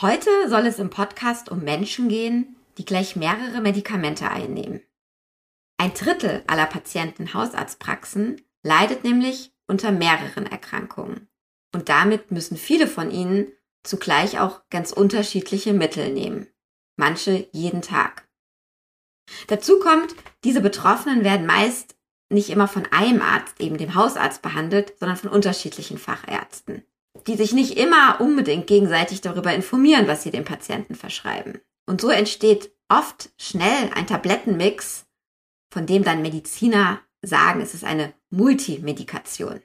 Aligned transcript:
Heute 0.00 0.30
soll 0.48 0.66
es 0.66 0.78
im 0.78 0.90
Podcast 0.90 1.50
um 1.50 1.64
Menschen 1.64 2.08
gehen, 2.08 2.56
die 2.76 2.84
gleich 2.84 3.16
mehrere 3.16 3.60
Medikamente 3.60 4.30
einnehmen. 4.30 4.82
Ein 5.78 5.94
Drittel 5.94 6.44
aller 6.46 6.66
Patienten 6.66 7.32
Hausarztpraxen 7.32 8.42
leidet 8.62 9.04
nämlich 9.04 9.52
unter 9.66 9.92
mehreren 9.92 10.46
Erkrankungen. 10.46 11.28
Und 11.74 11.88
damit 11.88 12.30
müssen 12.30 12.56
viele 12.56 12.86
von 12.86 13.10
ihnen 13.10 13.52
zugleich 13.84 14.38
auch 14.38 14.60
ganz 14.70 14.92
unterschiedliche 14.92 15.72
Mittel 15.72 16.12
nehmen. 16.12 16.46
Manche 16.96 17.48
jeden 17.52 17.82
Tag. 17.82 18.28
Dazu 19.48 19.80
kommt, 19.80 20.14
diese 20.44 20.60
Betroffenen 20.60 21.24
werden 21.24 21.46
meist 21.46 21.95
nicht 22.28 22.50
immer 22.50 22.68
von 22.68 22.86
einem 22.90 23.22
Arzt, 23.22 23.60
eben 23.60 23.78
dem 23.78 23.94
Hausarzt 23.94 24.42
behandelt, 24.42 24.94
sondern 24.98 25.16
von 25.16 25.30
unterschiedlichen 25.30 25.98
Fachärzten 25.98 26.82
die 27.26 27.36
sich 27.36 27.52
nicht 27.52 27.76
immer 27.76 28.20
unbedingt 28.20 28.66
gegenseitig 28.66 29.20
darüber 29.20 29.52
informieren, 29.52 30.06
was 30.06 30.22
sie 30.22 30.30
dem 30.30 30.44
Patienten 30.44 30.94
verschreiben. 30.94 31.60
Und 31.86 32.00
so 32.00 32.08
entsteht 32.08 32.70
oft 32.88 33.30
schnell 33.38 33.90
ein 33.94 34.06
Tablettenmix, 34.06 35.06
von 35.72 35.86
dem 35.86 36.04
dann 36.04 36.22
Mediziner 36.22 37.00
sagen, 37.22 37.60
es 37.60 37.74
ist 37.74 37.84
eine 37.84 38.12
Multimedikation. 38.30 39.60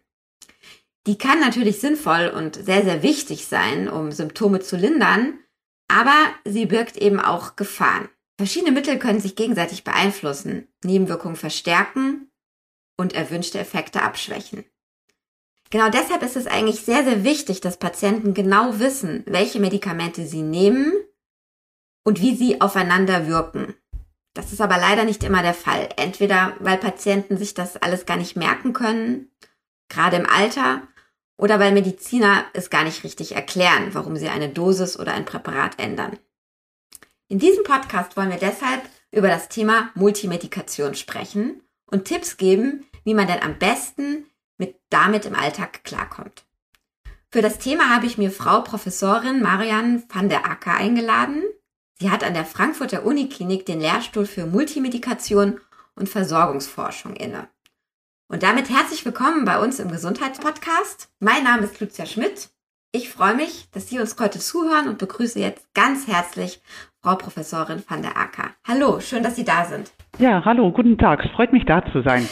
Die 1.08 1.17
kann 1.17 1.39
natürlich 1.39 1.80
sinnvoll 1.80 2.31
und 2.36 2.55
sehr, 2.55 2.84
sehr 2.84 3.03
wichtig 3.03 3.48
sein, 3.48 3.89
um 3.89 4.12
Symptome 4.12 4.59
zu 4.59 4.78
lindern, 4.78 5.39
aber 5.88 6.16
sie 6.45 6.66
birgt 6.66 6.98
eben 6.98 7.20
auch 7.20 7.55
Gefahren. 7.55 8.09
Verschiedene 8.38 8.72
Mittel 8.72 8.98
können 8.98 9.20
sich 9.20 9.36
gegenseitig 9.36 9.84
beeinflussen, 9.84 10.67
Nebenwirkungen 10.84 11.36
verstärken 11.36 12.30
und 12.98 13.13
erwünschte 13.13 13.59
Effekte 13.59 14.02
abschwächen. 14.02 14.66
Genau 15.72 15.90
deshalb 15.90 16.22
ist 16.22 16.36
es 16.36 16.48
eigentlich 16.48 16.81
sehr, 16.81 17.04
sehr 17.04 17.23
wichtig, 17.23 17.62
dass 17.62 17.77
Patienten 17.77 18.34
genau 18.34 18.80
wissen, 18.80 19.23
welche 19.26 19.59
Medikamente 19.59 20.27
sie 20.27 20.42
nehmen 20.42 20.94
und 22.03 22.22
wie 22.22 22.36
sie 22.36 22.59
aufeinander 22.59 23.28
wirken. 23.28 23.73
Das 24.34 24.52
ist 24.52 24.62
aber 24.62 24.78
leider 24.78 25.06
nicht 25.06 25.23
immer 25.23 25.42
der 25.42 25.53
Fall. 25.53 25.89
Entweder 25.95 26.56
weil 26.59 26.78
Patienten 26.78 27.38
sich 27.38 27.53
das 27.53 27.78
alles 27.78 28.06
gar 28.06 28.17
nicht 28.17 28.36
merken 28.36 28.73
können, 28.73 29.31
gerade 29.89 30.17
im 30.17 30.25
Alter, 30.25 30.88
oder 31.38 31.59
weil 31.59 31.72
Mediziner 31.72 32.45
es 32.53 32.69
gar 32.69 32.84
nicht 32.84 33.03
richtig 33.03 33.36
erklären, 33.36 33.94
warum 33.94 34.16
sie 34.16 34.30
eine 34.30 34.50
Dosis 34.50 35.00
oder 35.00 35.14
ein 35.14 35.25
Präparat 35.25 35.80
ändern. 35.80 36.19
In 37.30 37.39
diesem 37.39 37.64
Podcast 37.64 38.16
wollen 38.16 38.30
wir 38.30 38.38
deshalb 38.38 38.81
über 39.12 39.30
das 39.30 39.50
Thema 39.50 39.89
Multimedikation 39.95 40.95
sprechen 40.95 41.62
und 41.92 42.06
Tipps 42.06 42.38
geben, 42.38 42.86
wie 43.03 43.14
man 43.14 43.28
denn 43.28 43.44
am 43.44 43.59
besten 43.59 44.25
mit 44.58 44.75
damit 44.89 45.25
im 45.25 45.36
Alltag 45.36 45.84
klarkommt. 45.84 46.45
Für 47.30 47.42
das 47.42 47.59
Thema 47.59 47.89
habe 47.89 48.08
ich 48.08 48.17
mir 48.17 48.31
Frau 48.31 48.61
Professorin 48.61 49.42
Marianne 49.42 50.03
van 50.09 50.30
der 50.30 50.45
Acker 50.45 50.73
eingeladen. 50.73 51.44
Sie 52.00 52.09
hat 52.09 52.23
an 52.23 52.34
der 52.34 52.45
Frankfurter 52.45 53.06
Uniklinik 53.06 53.66
den 53.66 53.80
Lehrstuhl 53.80 54.25
für 54.25 54.45
Multimedikation 54.45 55.59
und 55.95 56.09
Versorgungsforschung 56.09 57.16
inne. 57.16 57.47
Und 58.28 58.44
damit 58.44 58.69
herzlich 58.69 59.06
willkommen 59.06 59.45
bei 59.45 59.59
uns 59.59 59.80
im 59.80 59.92
Gesundheitspodcast. 59.92 61.09
Mein 61.19 61.44
Name 61.44 61.64
ist 61.64 61.80
Lucia 61.80 62.06
Schmidt. 62.06 62.50
Ich 62.94 63.08
freue 63.08 63.36
mich, 63.36 63.70
dass 63.72 63.88
Sie 63.88 64.00
uns 64.00 64.17
heute 64.20 64.39
zuhören 64.39 64.89
und 64.89 64.97
begrüße 64.97 65.39
jetzt 65.39 65.73
ganz 65.73 66.09
herzlich 66.09 66.59
Frau 67.02 67.16
Professorin 67.16 67.81
van 67.88 68.02
der 68.02 68.17
Acker. 68.17 68.50
Hallo, 68.67 69.00
schön, 69.00 69.23
dass 69.23 69.38
Sie 69.38 69.45
da 69.45 69.64
sind. 69.64 69.94
Ja, 70.20 70.44
hallo, 70.44 70.73
guten 70.73 70.97
Tag. 70.97 71.23
Es 71.23 71.31
freut 71.31 71.53
mich, 71.53 71.64
da 71.66 71.86
zu 71.94 72.02
sein. 72.02 72.28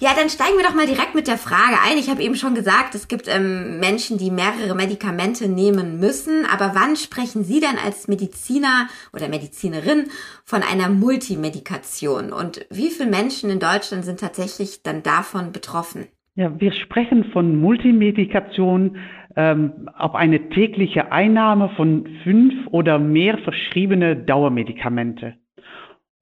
Ja, 0.00 0.10
dann 0.14 0.28
steigen 0.28 0.58
wir 0.58 0.64
doch 0.64 0.74
mal 0.74 0.86
direkt 0.86 1.14
mit 1.14 1.26
der 1.26 1.38
Frage 1.38 1.78
ein. 1.82 1.96
Ich 1.96 2.10
habe 2.10 2.22
eben 2.22 2.34
schon 2.34 2.54
gesagt, 2.54 2.94
es 2.94 3.08
gibt 3.08 3.26
ähm, 3.26 3.80
Menschen, 3.80 4.18
die 4.18 4.30
mehrere 4.30 4.74
Medikamente 4.74 5.48
nehmen 5.48 5.98
müssen. 5.98 6.44
Aber 6.44 6.72
wann 6.74 6.96
sprechen 6.96 7.42
Sie 7.42 7.60
denn 7.60 7.78
als 7.82 8.06
Mediziner 8.06 8.88
oder 9.14 9.28
Medizinerin 9.28 10.08
von 10.44 10.62
einer 10.62 10.90
Multimedikation? 10.90 12.34
Und 12.34 12.66
wie 12.68 12.90
viele 12.90 13.08
Menschen 13.08 13.48
in 13.48 13.60
Deutschland 13.60 14.04
sind 14.04 14.20
tatsächlich 14.20 14.82
dann 14.82 15.02
davon 15.02 15.52
betroffen? 15.52 16.08
Ja, 16.34 16.60
wir 16.60 16.72
sprechen 16.72 17.24
von 17.32 17.58
Multimedikation 17.58 18.98
ähm, 19.36 19.88
auf 19.96 20.14
eine 20.14 20.48
tägliche 20.48 21.12
Einnahme 21.12 21.68
von 21.76 22.06
fünf 22.24 22.54
oder 22.68 22.98
mehr 22.98 23.38
verschriebene 23.38 24.16
Dauermedikamente. 24.16 25.34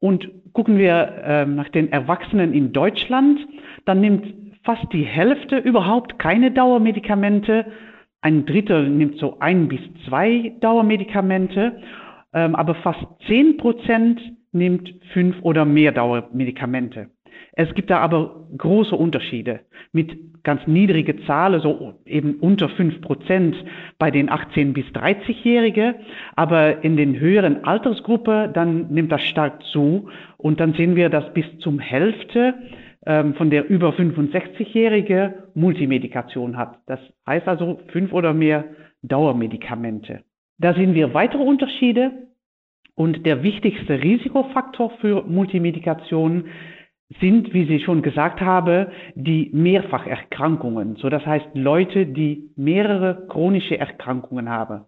Und 0.01 0.29
gucken 0.53 0.77
wir 0.77 1.23
ähm, 1.25 1.55
nach 1.55 1.69
den 1.71 1.91
Erwachsenen 1.91 2.53
in 2.53 2.73
Deutschland, 2.73 3.41
dann 3.87 4.01
nimmt 4.01 4.35
fast 4.65 4.93
die 4.93 5.05
Hälfte 5.05 5.59
überhaupt 5.59 6.19
keine 6.19 6.51
Dauermedikamente. 6.51 7.67
Ein 8.21 8.47
Drittel 8.47 8.91
nimmt 8.91 9.19
so 9.19 9.39
ein 9.41 9.69
bis 9.69 9.81
zwei 10.07 10.55
Dauermedikamente, 10.61 11.81
ähm, 12.33 12.55
aber 12.55 12.75
fast 12.77 13.05
zehn 13.27 13.57
Prozent 13.57 14.21
nimmt 14.53 14.93
fünf 15.13 15.37
oder 15.43 15.65
mehr 15.65 15.93
Dauermedikamente. 15.93 17.11
Es 17.53 17.72
gibt 17.75 17.91
da 17.91 17.99
aber 17.99 18.47
große 18.56 18.97
Unterschiede 18.97 19.61
mit 19.93 20.43
ganz 20.43 20.67
niedrige 20.67 21.25
Zahlen, 21.25 21.61
so 21.61 21.95
eben 22.05 22.34
unter 22.41 22.69
fünf 22.69 23.00
Prozent 23.00 23.56
bei 23.99 24.11
den 24.11 24.28
18 24.28 24.72
bis 24.72 24.84
30-Jährige, 24.87 25.94
aber 26.37 26.84
in 26.84 26.97
den 26.97 27.19
höheren 27.19 27.65
Altersgruppe, 27.65 28.50
dann 28.53 28.89
nimmt 28.93 29.11
das 29.12 29.23
stark 29.23 29.62
zu 29.73 30.09
und 30.37 30.61
dann 30.61 30.75
sehen 30.75 30.97
wir, 30.97 31.09
dass 31.09 31.33
bis 31.33 31.47
zum 31.61 31.78
Hälfte 31.78 32.55
ähm, 33.06 33.34
von 33.34 33.50
der 33.50 33.69
über 33.69 33.91
65-Jährige 33.91 35.44
Multimedikation 35.55 36.56
hat. 36.56 36.78
Das 36.87 37.00
heißt 37.27 37.49
also 37.49 37.81
fünf 37.89 38.12
oder 38.12 38.34
mehr 38.34 38.65
Dauermedikamente. 39.03 40.23
Da 40.59 40.75
sehen 40.75 40.94
wir 40.94 41.15
weitere 41.15 41.43
Unterschiede 41.43 42.12
und 42.94 43.27
der 43.27 43.43
wichtigste 43.43 44.03
Risikofaktor 44.03 44.91
für 45.00 45.23
Multimedikation 45.23 46.44
sind, 47.21 47.55
wie 47.55 47.67
Sie 47.67 47.81
schon 47.81 48.03
gesagt 48.03 48.41
haben, 48.41 48.89
die 49.15 49.51
Mehrfacherkrankungen. 49.53 50.97
So, 50.97 51.09
das 51.09 51.25
heißt 51.25 51.49
Leute, 51.55 52.07
die 52.07 52.51
mehrere 52.57 53.27
chronische 53.29 53.79
Erkrankungen 53.79 54.49
haben. 54.49 54.83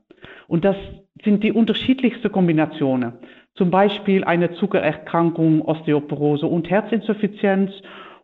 Und 0.49 0.65
das 0.65 0.77
sind 1.25 1.45
die 1.45 1.53
unterschiedlichsten 1.53 2.31
Kombinationen. 2.31 3.15
Zum 3.55 3.71
Beispiel 3.71 4.25
eine 4.25 4.53
Zuckererkrankung, 4.55 5.63
Osteoporose 5.63 6.47
und 6.47 6.69
Herzinsuffizienz 6.69 7.71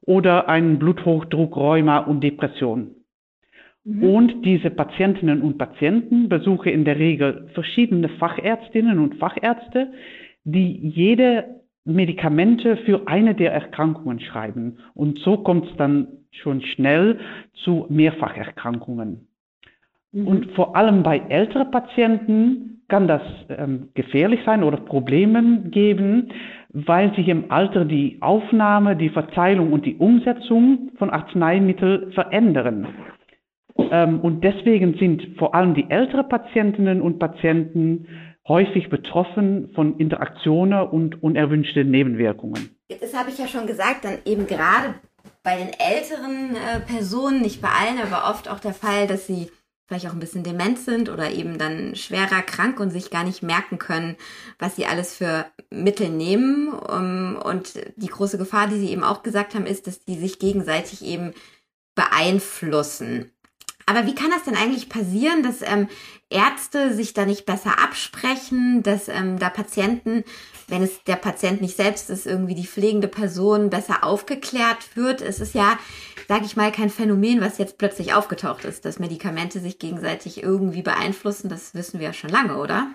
oder 0.02 0.48
ein 0.48 0.78
Bluthochdruck, 0.78 1.56
Rheuma 1.56 1.98
und 1.98 2.22
Depression. 2.22 2.96
Mhm. 3.84 4.04
Und 4.04 4.42
diese 4.44 4.70
Patientinnen 4.70 5.42
und 5.42 5.58
Patienten 5.58 6.28
besuchen 6.28 6.68
in 6.72 6.84
der 6.84 6.98
Regel 6.98 7.48
verschiedene 7.54 8.08
Fachärztinnen 8.08 8.98
und 8.98 9.16
Fachärzte, 9.16 9.92
die 10.44 10.88
jede 10.88 11.61
Medikamente 11.84 12.76
für 12.78 13.08
eine 13.08 13.34
der 13.34 13.52
Erkrankungen 13.52 14.20
schreiben. 14.20 14.78
Und 14.94 15.18
so 15.20 15.38
kommt 15.38 15.66
es 15.66 15.76
dann 15.76 16.08
schon 16.30 16.62
schnell 16.62 17.18
zu 17.64 17.86
Mehrfacherkrankungen. 17.88 19.26
Mhm. 20.12 20.26
Und 20.26 20.52
vor 20.52 20.76
allem 20.76 21.02
bei 21.02 21.18
älteren 21.28 21.70
Patienten 21.70 22.72
kann 22.88 23.08
das 23.08 23.22
ähm, 23.48 23.88
gefährlich 23.94 24.40
sein 24.44 24.62
oder 24.62 24.76
Probleme 24.76 25.62
geben, 25.70 26.28
weil 26.68 27.14
sich 27.14 27.28
im 27.28 27.50
Alter 27.50 27.84
die 27.84 28.18
Aufnahme, 28.20 28.96
die 28.96 29.08
Verteilung 29.08 29.72
und 29.72 29.86
die 29.86 29.96
Umsetzung 29.96 30.90
von 30.98 31.10
Arzneimitteln 31.10 32.12
verändern. 32.12 32.88
Ähm, 33.90 34.20
und 34.20 34.44
deswegen 34.44 34.94
sind 34.98 35.38
vor 35.38 35.54
allem 35.54 35.74
die 35.74 35.88
älteren 35.90 36.28
Patientinnen 36.28 37.00
und 37.00 37.18
Patienten 37.18 38.06
häufig 38.46 38.90
betroffen 38.90 39.70
von 39.74 39.98
Interaktionen 39.98 40.88
und 40.88 41.22
unerwünschten 41.22 41.90
Nebenwirkungen. 41.90 42.76
Das 43.00 43.14
habe 43.14 43.30
ich 43.30 43.38
ja 43.38 43.46
schon 43.46 43.66
gesagt, 43.66 44.04
dann 44.04 44.18
eben 44.24 44.46
gerade 44.46 44.94
bei 45.42 45.56
den 45.56 45.72
älteren 45.78 46.56
äh, 46.56 46.80
Personen, 46.80 47.42
nicht 47.42 47.62
bei 47.62 47.68
allen, 47.68 47.98
aber 48.00 48.30
oft 48.30 48.48
auch 48.48 48.60
der 48.60 48.74
Fall, 48.74 49.06
dass 49.06 49.26
sie 49.26 49.50
vielleicht 49.86 50.06
auch 50.06 50.12
ein 50.12 50.20
bisschen 50.20 50.44
dement 50.44 50.78
sind 50.78 51.08
oder 51.08 51.30
eben 51.30 51.58
dann 51.58 51.96
schwerer 51.96 52.42
krank 52.42 52.80
und 52.80 52.90
sich 52.90 53.10
gar 53.10 53.24
nicht 53.24 53.42
merken 53.42 53.78
können, 53.78 54.16
was 54.58 54.76
sie 54.76 54.86
alles 54.86 55.14
für 55.14 55.46
Mittel 55.70 56.08
nehmen. 56.08 56.72
Um, 56.72 57.36
und 57.36 57.74
die 57.96 58.06
große 58.06 58.38
Gefahr, 58.38 58.68
die 58.68 58.78
Sie 58.78 58.90
eben 58.90 59.04
auch 59.04 59.22
gesagt 59.22 59.54
haben, 59.54 59.66
ist, 59.66 59.86
dass 59.86 60.04
die 60.04 60.16
sich 60.16 60.38
gegenseitig 60.38 61.04
eben 61.04 61.32
beeinflussen. 61.94 63.31
Aber 63.86 64.06
wie 64.06 64.14
kann 64.14 64.30
das 64.30 64.44
denn 64.44 64.56
eigentlich 64.56 64.88
passieren, 64.88 65.42
dass 65.42 65.62
ähm, 65.62 65.88
Ärzte 66.30 66.92
sich 66.92 67.14
da 67.14 67.26
nicht 67.26 67.46
besser 67.46 67.78
absprechen, 67.82 68.82
dass 68.82 69.08
ähm, 69.08 69.38
da 69.38 69.50
Patienten, 69.50 70.24
wenn 70.68 70.82
es 70.82 71.04
der 71.04 71.16
Patient 71.16 71.60
nicht 71.60 71.76
selbst 71.76 72.10
ist, 72.10 72.26
irgendwie 72.26 72.54
die 72.54 72.66
pflegende 72.66 73.08
Person 73.08 73.70
besser 73.70 74.04
aufgeklärt 74.04 74.96
wird? 74.96 75.20
Es 75.20 75.40
ist 75.40 75.54
ja, 75.54 75.78
sage 76.28 76.44
ich 76.44 76.56
mal, 76.56 76.72
kein 76.72 76.88
Phänomen, 76.88 77.40
was 77.40 77.58
jetzt 77.58 77.78
plötzlich 77.78 78.14
aufgetaucht 78.14 78.64
ist, 78.64 78.84
dass 78.84 78.98
Medikamente 78.98 79.58
sich 79.58 79.78
gegenseitig 79.78 80.42
irgendwie 80.42 80.82
beeinflussen. 80.82 81.48
Das 81.48 81.74
wissen 81.74 82.00
wir 82.00 82.08
ja 82.08 82.12
schon 82.12 82.30
lange, 82.30 82.58
oder? 82.58 82.88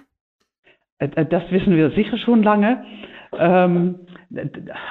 Äh, 1.00 1.10
äh, 1.16 1.26
das 1.26 1.44
wissen 1.52 1.76
wir 1.76 1.92
sicher 1.92 2.18
schon 2.18 2.44
lange. 2.44 2.84
Ähm, 3.34 4.08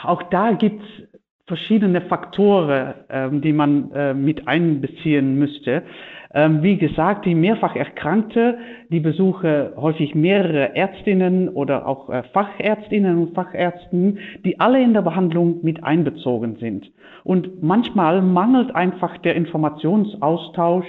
auch 0.03 0.23
da 0.25 0.53
gibt 0.53 0.83
es 0.83 1.16
verschiedene 1.47 2.01
Faktoren, 2.03 2.95
ähm, 3.09 3.41
die 3.41 3.53
man 3.53 3.93
äh, 3.93 4.15
mit 4.15 4.49
einbeziehen 4.49 5.39
müsste. 5.39 5.83
Ähm, 6.35 6.63
wie 6.63 6.77
gesagt, 6.77 7.25
die 7.25 7.35
mehrfach 7.35 7.77
Erkrankte, 7.77 8.59
die 8.91 9.01
besuchen 9.01 9.69
häufig 9.77 10.15
mehrere 10.15 10.75
Ärztinnen 10.75 11.49
oder 11.49 11.87
auch 11.87 12.11
äh, 12.11 12.25
Fachärztinnen 12.33 13.17
und 13.17 13.35
Fachärzten, 13.35 14.19
die 14.45 14.59
alle 14.59 14.83
in 14.83 14.93
der 14.93 15.03
Behandlung 15.03 15.61
mit 15.63 15.85
einbezogen 15.85 16.57
sind. 16.57 16.91
Und 17.23 17.63
manchmal 17.63 18.23
mangelt 18.23 18.75
einfach 18.75 19.17
der 19.19 19.37
Informationsaustausch. 19.37 20.87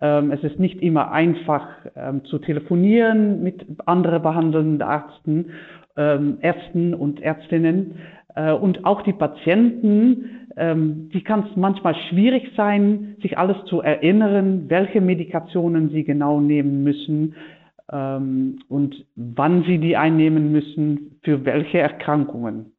Ähm, 0.00 0.32
es 0.32 0.42
ist 0.42 0.58
nicht 0.58 0.80
immer 0.82 1.12
einfach 1.12 1.68
ähm, 1.94 2.24
zu 2.24 2.38
telefonieren 2.38 3.42
mit 3.42 3.66
anderen 3.84 4.22
behandelnden 4.22 4.80
Ärzten, 4.80 5.50
ähm, 5.96 6.38
Ärzten 6.40 6.94
und 6.94 7.20
Ärztinnen. 7.20 7.96
Äh, 8.40 8.52
und 8.52 8.84
auch 8.84 9.02
die 9.02 9.12
Patienten, 9.12 10.48
ähm, 10.56 11.10
die 11.12 11.22
kann 11.22 11.46
es 11.48 11.56
manchmal 11.56 11.94
schwierig 12.08 12.50
sein, 12.56 13.16
sich 13.22 13.38
alles 13.38 13.56
zu 13.66 13.80
erinnern, 13.80 14.64
welche 14.68 15.00
Medikationen 15.00 15.90
sie 15.90 16.04
genau 16.04 16.40
nehmen 16.40 16.82
müssen 16.82 17.34
ähm, 17.92 18.60
und 18.68 19.06
wann 19.16 19.64
sie 19.64 19.78
die 19.78 19.96
einnehmen 19.96 20.52
müssen, 20.52 21.18
für 21.22 21.44
welche 21.44 21.78
Erkrankungen. 21.78 22.72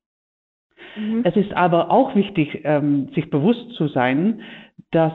Mhm. 0.97 1.21
Es 1.23 1.35
ist 1.35 1.53
aber 1.53 1.91
auch 1.91 2.15
wichtig, 2.15 2.61
ähm, 2.63 3.09
sich 3.13 3.29
bewusst 3.29 3.71
zu 3.73 3.87
sein, 3.87 4.41
dass 4.91 5.13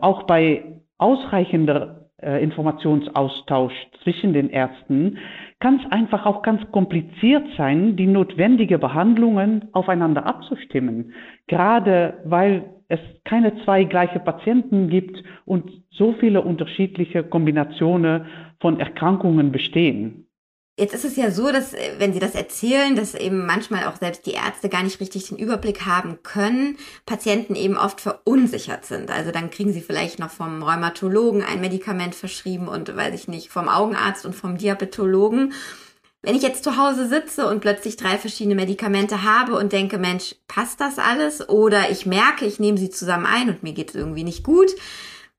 auch 0.00 0.22
bei 0.22 0.80
ausreichender 0.96 2.01
äh, 2.22 2.42
Informationsaustausch 2.42 3.74
zwischen 4.02 4.32
den 4.32 4.50
Ärzten 4.50 5.18
kann 5.60 5.80
es 5.84 5.92
einfach 5.92 6.26
auch 6.26 6.42
ganz 6.42 6.60
kompliziert 6.72 7.46
sein, 7.56 7.96
die 7.96 8.06
notwendige 8.06 8.78
Behandlungen 8.78 9.68
aufeinander 9.72 10.26
abzustimmen. 10.26 11.12
Gerade 11.46 12.14
weil 12.24 12.64
es 12.88 13.00
keine 13.24 13.62
zwei 13.64 13.84
gleiche 13.84 14.18
Patienten 14.18 14.88
gibt 14.88 15.22
und 15.44 15.70
so 15.90 16.12
viele 16.12 16.42
unterschiedliche 16.42 17.22
Kombinationen 17.22 18.26
von 18.60 18.80
Erkrankungen 18.80 19.52
bestehen. 19.52 20.26
Jetzt 20.78 20.94
ist 20.94 21.04
es 21.04 21.16
ja 21.16 21.30
so, 21.30 21.52
dass, 21.52 21.74
äh, 21.74 21.96
wenn 21.98 22.14
Sie 22.14 22.18
das 22.18 22.34
erzählen, 22.34 22.96
dass 22.96 23.14
eben 23.14 23.44
manchmal 23.44 23.84
auch 23.84 23.96
selbst 23.98 24.24
die 24.24 24.32
Ärzte 24.32 24.70
gar 24.70 24.82
nicht 24.82 25.00
richtig 25.00 25.28
den 25.28 25.36
Überblick 25.36 25.84
haben 25.84 26.22
können, 26.22 26.78
Patienten 27.04 27.54
eben 27.56 27.76
oft 27.76 28.00
verunsichert 28.00 28.86
sind. 28.86 29.10
Also 29.10 29.32
dann 29.32 29.50
kriegen 29.50 29.74
sie 29.74 29.82
vielleicht 29.82 30.18
noch 30.18 30.30
vom 30.30 30.62
Rheumatologen 30.62 31.42
ein 31.42 31.60
Medikament 31.60 32.14
verschrieben 32.14 32.68
und, 32.68 32.96
weiß 32.96 33.14
ich 33.14 33.28
nicht, 33.28 33.50
vom 33.50 33.68
Augenarzt 33.68 34.24
und 34.24 34.34
vom 34.34 34.56
Diabetologen. 34.56 35.52
Wenn 36.22 36.36
ich 36.36 36.42
jetzt 36.42 36.64
zu 36.64 36.78
Hause 36.78 37.06
sitze 37.06 37.48
und 37.48 37.60
plötzlich 37.60 37.96
drei 37.96 38.16
verschiedene 38.16 38.54
Medikamente 38.54 39.24
habe 39.24 39.56
und 39.56 39.72
denke, 39.72 39.98
Mensch, 39.98 40.36
passt 40.48 40.80
das 40.80 40.98
alles? 40.98 41.48
Oder 41.50 41.90
ich 41.90 42.06
merke, 42.06 42.46
ich 42.46 42.60
nehme 42.60 42.78
sie 42.78 42.90
zusammen 42.90 43.26
ein 43.26 43.50
und 43.50 43.62
mir 43.62 43.72
geht 43.72 43.90
es 43.90 43.96
irgendwie 43.96 44.24
nicht 44.24 44.42
gut, 44.42 44.70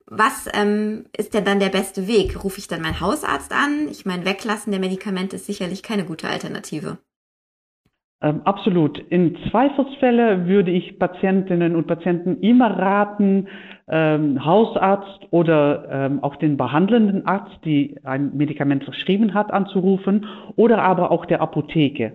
was 0.07 0.49
ähm, 0.53 1.05
ist 1.15 1.33
denn 1.33 1.45
dann 1.45 1.59
der 1.59 1.69
beste 1.69 2.07
Weg? 2.07 2.43
Rufe 2.43 2.59
ich 2.59 2.67
dann 2.67 2.81
meinen 2.81 2.99
Hausarzt 2.99 3.51
an? 3.51 3.87
Ich 3.89 4.05
meine, 4.05 4.25
Weglassen 4.25 4.71
der 4.71 4.79
Medikamente 4.79 5.37
ist 5.37 5.45
sicherlich 5.45 5.83
keine 5.83 6.05
gute 6.05 6.27
Alternative. 6.27 6.97
Ähm, 8.21 8.41
absolut. 8.45 8.99
In 9.09 9.37
Zweifelsfälle 9.49 10.47
würde 10.47 10.71
ich 10.71 10.97
Patientinnen 10.97 11.75
und 11.75 11.87
Patienten 11.87 12.39
immer 12.39 12.71
raten, 12.79 13.47
ähm, 13.89 14.43
Hausarzt 14.43 15.27
oder 15.31 15.87
ähm, 15.91 16.23
auch 16.23 16.37
den 16.37 16.55
behandelnden 16.55 17.25
Arzt, 17.27 17.59
die 17.65 17.97
ein 18.03 18.31
Medikament 18.35 18.85
verschrieben 18.85 19.33
hat, 19.33 19.51
anzurufen 19.51 20.25
oder 20.55 20.81
aber 20.81 21.11
auch 21.11 21.25
der 21.25 21.41
Apotheke. 21.41 22.13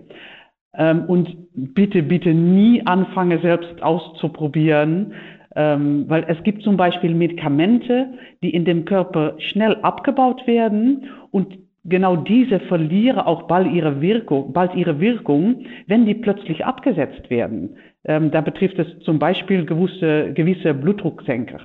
Ähm, 0.73 1.05
und 1.05 1.35
bitte, 1.53 2.01
bitte 2.01 2.33
nie 2.33 2.85
anfangen, 2.85 3.39
selbst 3.41 3.81
auszuprobieren, 3.83 5.13
ähm, 5.59 6.05
weil 6.07 6.23
es 6.29 6.41
gibt 6.43 6.63
zum 6.63 6.77
Beispiel 6.77 7.13
Medikamente, 7.13 8.13
die 8.41 8.51
in 8.51 8.63
dem 8.63 8.85
Körper 8.85 9.33
schnell 9.39 9.75
abgebaut 9.81 10.47
werden 10.47 11.09
und 11.31 11.57
genau 11.83 12.15
diese 12.15 12.61
verlieren 12.61 13.19
auch 13.19 13.43
bald 13.43 13.69
ihre 13.73 13.99
Wirkung, 13.99 14.53
bald 14.53 14.73
ihre 14.73 15.01
Wirkung 15.01 15.65
wenn 15.87 16.05
die 16.05 16.13
plötzlich 16.15 16.65
abgesetzt 16.65 17.29
werden. 17.29 17.75
Ähm, 18.05 18.31
da 18.31 18.39
betrifft 18.39 18.79
es 18.79 18.99
zum 18.99 19.19
Beispiel 19.19 19.65
gewisse, 19.65 20.31
gewisse 20.31 20.73
Blutdrucksenker. 20.73 21.59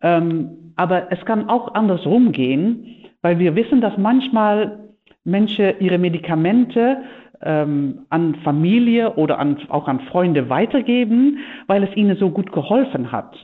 Ähm, 0.00 0.72
aber 0.76 1.10
es 1.10 1.24
kann 1.24 1.48
auch 1.48 1.74
andersrum 1.74 2.30
gehen, 2.30 2.86
weil 3.22 3.40
wir 3.40 3.56
wissen, 3.56 3.80
dass 3.80 3.98
manchmal 3.98 4.90
Menschen 5.24 5.74
ihre 5.80 5.98
Medikamente 5.98 6.98
ähm, 7.42 8.06
an 8.10 8.36
Familie 8.44 9.14
oder 9.14 9.38
an, 9.38 9.58
auch 9.68 9.88
an 9.88 10.00
Freunde 10.00 10.48
weitergeben, 10.48 11.38
weil 11.66 11.82
es 11.82 11.96
ihnen 11.96 12.16
so 12.16 12.30
gut 12.30 12.52
geholfen 12.52 13.12
hat. 13.12 13.36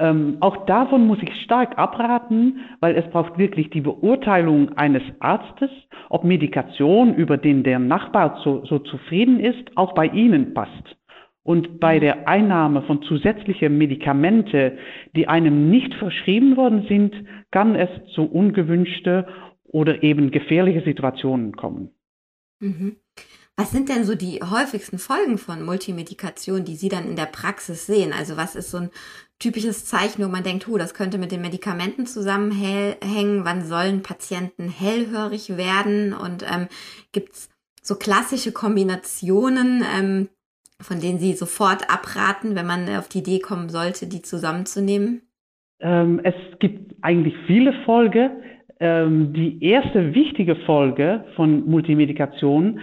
Ähm, 0.00 0.36
auch 0.40 0.64
davon 0.66 1.06
muss 1.06 1.18
ich 1.22 1.34
stark 1.42 1.76
abraten, 1.76 2.60
weil 2.80 2.94
es 2.94 3.08
braucht 3.10 3.36
wirklich 3.36 3.70
die 3.70 3.80
Beurteilung 3.80 4.76
eines 4.78 5.02
Arztes, 5.18 5.70
ob 6.08 6.22
Medikation, 6.22 7.14
über 7.14 7.36
den 7.36 7.64
der 7.64 7.80
Nachbar 7.80 8.40
so, 8.44 8.64
so 8.64 8.78
zufrieden 8.78 9.40
ist, 9.40 9.76
auch 9.76 9.94
bei 9.94 10.06
Ihnen 10.06 10.54
passt. 10.54 10.96
Und 11.42 11.80
bei 11.80 11.98
der 11.98 12.28
Einnahme 12.28 12.82
von 12.82 13.02
zusätzlichen 13.02 13.76
Medikamente, 13.78 14.76
die 15.16 15.28
einem 15.28 15.70
nicht 15.70 15.94
verschrieben 15.94 16.56
worden 16.56 16.84
sind, 16.88 17.14
kann 17.50 17.74
es 17.74 17.88
zu 18.12 18.24
ungewünschte 18.24 19.26
oder 19.64 20.02
eben 20.02 20.30
gefährliche 20.30 20.82
Situationen 20.82 21.56
kommen. 21.56 21.90
Mhm. 22.60 22.96
Was 23.58 23.72
sind 23.72 23.88
denn 23.88 24.04
so 24.04 24.14
die 24.14 24.38
häufigsten 24.40 24.98
Folgen 24.98 25.36
von 25.36 25.64
Multimedikation, 25.64 26.64
die 26.64 26.76
Sie 26.76 26.88
dann 26.88 27.08
in 27.08 27.16
der 27.16 27.26
Praxis 27.26 27.86
sehen? 27.86 28.12
Also 28.16 28.36
was 28.36 28.54
ist 28.54 28.70
so 28.70 28.78
ein 28.78 28.90
typisches 29.40 29.84
Zeichen, 29.84 30.24
wo 30.24 30.28
man 30.28 30.44
denkt, 30.44 30.68
oh, 30.68 30.78
das 30.78 30.94
könnte 30.94 31.18
mit 31.18 31.32
den 31.32 31.40
Medikamenten 31.40 32.06
zusammenhängen? 32.06 33.40
Wann 33.42 33.64
sollen 33.64 34.04
Patienten 34.04 34.68
hellhörig 34.68 35.56
werden? 35.56 36.12
Und 36.12 36.44
ähm, 36.44 36.68
gibt 37.10 37.32
es 37.32 37.50
so 37.82 37.96
klassische 37.96 38.52
Kombinationen, 38.52 39.82
ähm, 39.98 40.28
von 40.80 41.00
denen 41.00 41.18
Sie 41.18 41.32
sofort 41.32 41.90
abraten, 41.92 42.54
wenn 42.54 42.66
man 42.66 42.88
auf 42.90 43.08
die 43.08 43.18
Idee 43.18 43.40
kommen 43.40 43.70
sollte, 43.70 44.06
die 44.06 44.22
zusammenzunehmen? 44.22 45.22
Ähm, 45.80 46.20
es 46.22 46.34
gibt 46.60 46.94
eigentlich 47.00 47.34
viele 47.48 47.72
Folgen. 47.84 48.30
Ähm, 48.78 49.32
die 49.32 49.60
erste 49.64 50.14
wichtige 50.14 50.54
Folge 50.64 51.24
von 51.34 51.68
Multimedikation 51.68 52.78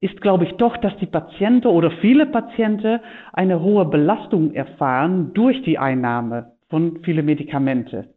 ist, 0.00 0.20
glaube 0.20 0.44
ich, 0.44 0.52
doch, 0.52 0.76
dass 0.76 0.96
die 0.98 1.06
Patienten 1.06 1.68
oder 1.68 1.90
viele 1.90 2.26
Patienten 2.26 3.00
eine 3.32 3.60
hohe 3.60 3.84
Belastung 3.84 4.52
erfahren 4.54 5.32
durch 5.34 5.62
die 5.62 5.78
Einnahme 5.78 6.52
von 6.68 7.00
vielen 7.02 7.26
Medikamente. 7.26 8.14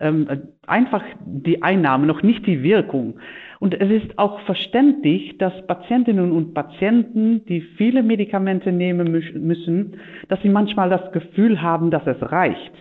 Ähm, 0.00 0.28
einfach 0.66 1.02
die 1.24 1.62
Einnahme, 1.62 2.06
noch 2.06 2.22
nicht 2.22 2.46
die 2.46 2.62
Wirkung. 2.62 3.18
Und 3.60 3.80
es 3.80 3.90
ist 3.90 4.18
auch 4.18 4.40
verständlich, 4.40 5.38
dass 5.38 5.66
Patientinnen 5.66 6.32
und 6.32 6.52
Patienten, 6.52 7.44
die 7.46 7.60
viele 7.60 8.02
Medikamente 8.02 8.72
nehmen 8.72 9.10
müssen, 9.12 9.96
dass 10.28 10.42
sie 10.42 10.48
manchmal 10.48 10.90
das 10.90 11.12
Gefühl 11.12 11.62
haben, 11.62 11.90
dass 11.90 12.06
es 12.06 12.20
reicht. 12.20 12.72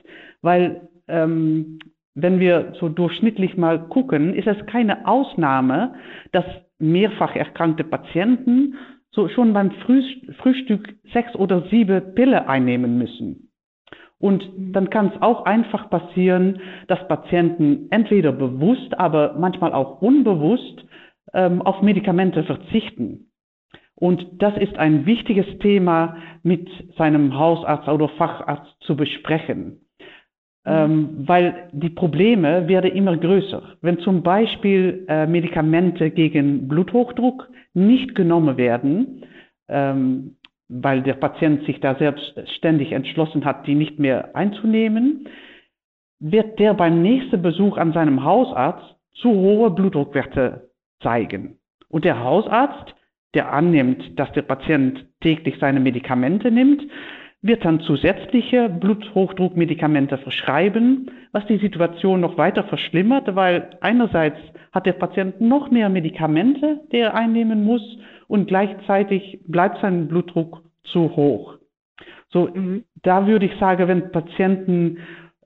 Weil 0.41 0.89
ähm, 1.07 1.79
wenn 2.15 2.39
wir 2.39 2.74
so 2.79 2.89
durchschnittlich 2.89 3.57
mal 3.57 3.88
gucken, 3.88 4.33
ist 4.33 4.48
es 4.48 4.65
keine 4.67 5.07
Ausnahme, 5.07 5.95
dass 6.31 6.45
mehrfach 6.79 7.35
erkrankte 7.35 7.83
Patienten 7.83 8.75
so 9.11 9.27
schon 9.29 9.53
beim 9.53 9.71
Frühstück 10.39 10.95
sechs 11.13 11.35
oder 11.35 11.67
sieben 11.69 12.15
Pille 12.15 12.47
einnehmen 12.47 12.97
müssen. 12.97 13.51
Und 14.19 14.43
dann 14.57 14.89
kann 14.89 15.11
es 15.13 15.21
auch 15.21 15.45
einfach 15.45 15.89
passieren, 15.89 16.61
dass 16.87 17.07
Patienten 17.07 17.87
entweder 17.91 18.31
bewusst, 18.31 18.97
aber 18.97 19.35
manchmal 19.37 19.73
auch 19.73 20.01
unbewusst 20.01 20.85
ähm, 21.33 21.61
auf 21.61 21.81
Medikamente 21.81 22.43
verzichten. 22.43 23.31
Und 23.95 24.41
das 24.41 24.57
ist 24.57 24.75
ein 24.77 25.05
wichtiges 25.05 25.45
Thema 25.59 26.17
mit 26.41 26.69
seinem 26.97 27.37
Hausarzt 27.37 27.87
oder 27.87 28.09
Facharzt 28.09 28.75
zu 28.81 28.95
besprechen. 28.95 29.82
Ähm, 30.65 31.25
weil 31.27 31.67
die 31.74 31.89
Probleme 31.89 32.70
werden 32.70 32.91
immer 32.91 33.17
größer. 33.17 33.75
Wenn 33.82 34.00
zum 34.00 34.24
Beispiel 34.24 35.05
äh, 35.10 35.27
Medikamente 35.27 36.10
gegen 36.10 36.70
Bluthochdruck 36.70 37.50
nicht 37.74 38.15
genommen 38.15 38.55
werden, 38.55 39.25
ähm, 39.67 40.38
weil 40.70 41.01
der 41.01 41.15
Patient 41.15 41.65
sich 41.65 41.82
da 41.82 41.96
selbstständig 41.96 42.93
entschlossen 42.93 43.43
hat, 43.43 43.67
die 43.67 43.75
nicht 43.75 44.00
mehr 44.00 44.36
einzunehmen, 44.36 45.27
wird 46.20 46.58
der 46.60 46.74
beim 46.74 47.01
nächsten 47.01 47.41
Besuch 47.41 47.77
an 47.77 47.91
seinem 47.91 48.24
Hausarzt 48.24 48.96
zu 49.15 49.29
hohe 49.29 49.70
Blutdruckwerte 49.70 50.70
zeigen. 51.01 51.58
Und 51.89 52.05
der 52.05 52.24
Hausarzt, 52.24 52.96
der 53.34 53.51
annimmt, 53.51 54.17
dass 54.17 54.32
der 54.32 54.43
Patient 54.43 55.05
täglich 55.22 55.55
seine 55.60 55.82
Medikamente 55.82 56.50
nimmt, 56.50 56.82
wird 57.43 57.65
dann 57.65 57.81
zusätzliche 57.81 58.69
Bluthochdruckmedikamente 58.69 60.17
verschreiben, 60.17 61.12
was 61.33 61.45
die 61.45 61.57
Situation 61.57 62.21
noch 62.21 62.38
weiter 62.38 62.63
verschlimmert, 62.63 63.35
weil 63.35 63.71
einerseits 63.81 64.38
hat 64.71 64.85
der 64.85 64.93
Patient 64.93 65.39
noch 65.41 65.69
mehr 65.69 65.89
Medikamente, 65.89 66.79
die 66.91 66.97
er 66.97 67.13
einnehmen 67.13 67.63
muss, 67.63 67.83
und 68.27 68.47
gleichzeitig 68.47 69.39
bleibt 69.45 69.81
sein 69.81 70.07
Blutdruck 70.07 70.63
zu 70.83 71.15
hoch. 71.15 71.57
So, 72.29 72.47
mhm. 72.47 72.85
da 73.03 73.27
würde 73.27 73.45
ich 73.45 73.59
sagen, 73.59 73.88
wenn 73.88 74.12
Patienten 74.12 75.00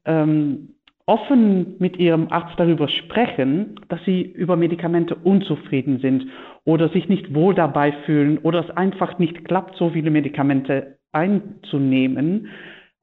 ähm, 0.06 0.70
offen 1.08 1.76
mit 1.80 1.98
ihrem 1.98 2.28
Arzt 2.30 2.60
darüber 2.60 2.88
sprechen, 2.90 3.80
dass 3.90 4.04
sie 4.06 4.22
über 4.22 4.56
Medikamente 4.56 5.16
unzufrieden 5.16 6.00
sind 6.00 6.28
oder 6.64 6.90
sich 6.90 7.10
nicht 7.10 7.34
wohl 7.34 7.56
dabei 7.56 7.92
fühlen 8.06 8.38
oder 8.38 8.60
es 8.60 8.70
einfach 8.70 9.18
nicht 9.18 9.46
klappt, 9.46 9.76
so 9.78 9.90
viele 9.90 10.12
Medikamente 10.12 10.98
einzunehmen, 11.18 12.50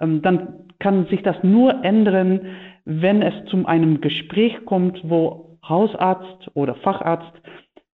ähm, 0.01 0.23
dann 0.23 0.71
kann 0.79 1.07
sich 1.07 1.23
das 1.23 1.37
nur 1.43 1.85
ändern, 1.85 2.57
wenn 2.85 3.23
es 3.23 3.49
zu 3.51 3.65
einem 3.67 4.01
Gespräch 4.01 4.65
kommt, 4.65 5.01
wo 5.05 5.59
Hausarzt 5.67 6.51
oder 6.55 6.75
Facharzt 6.77 7.33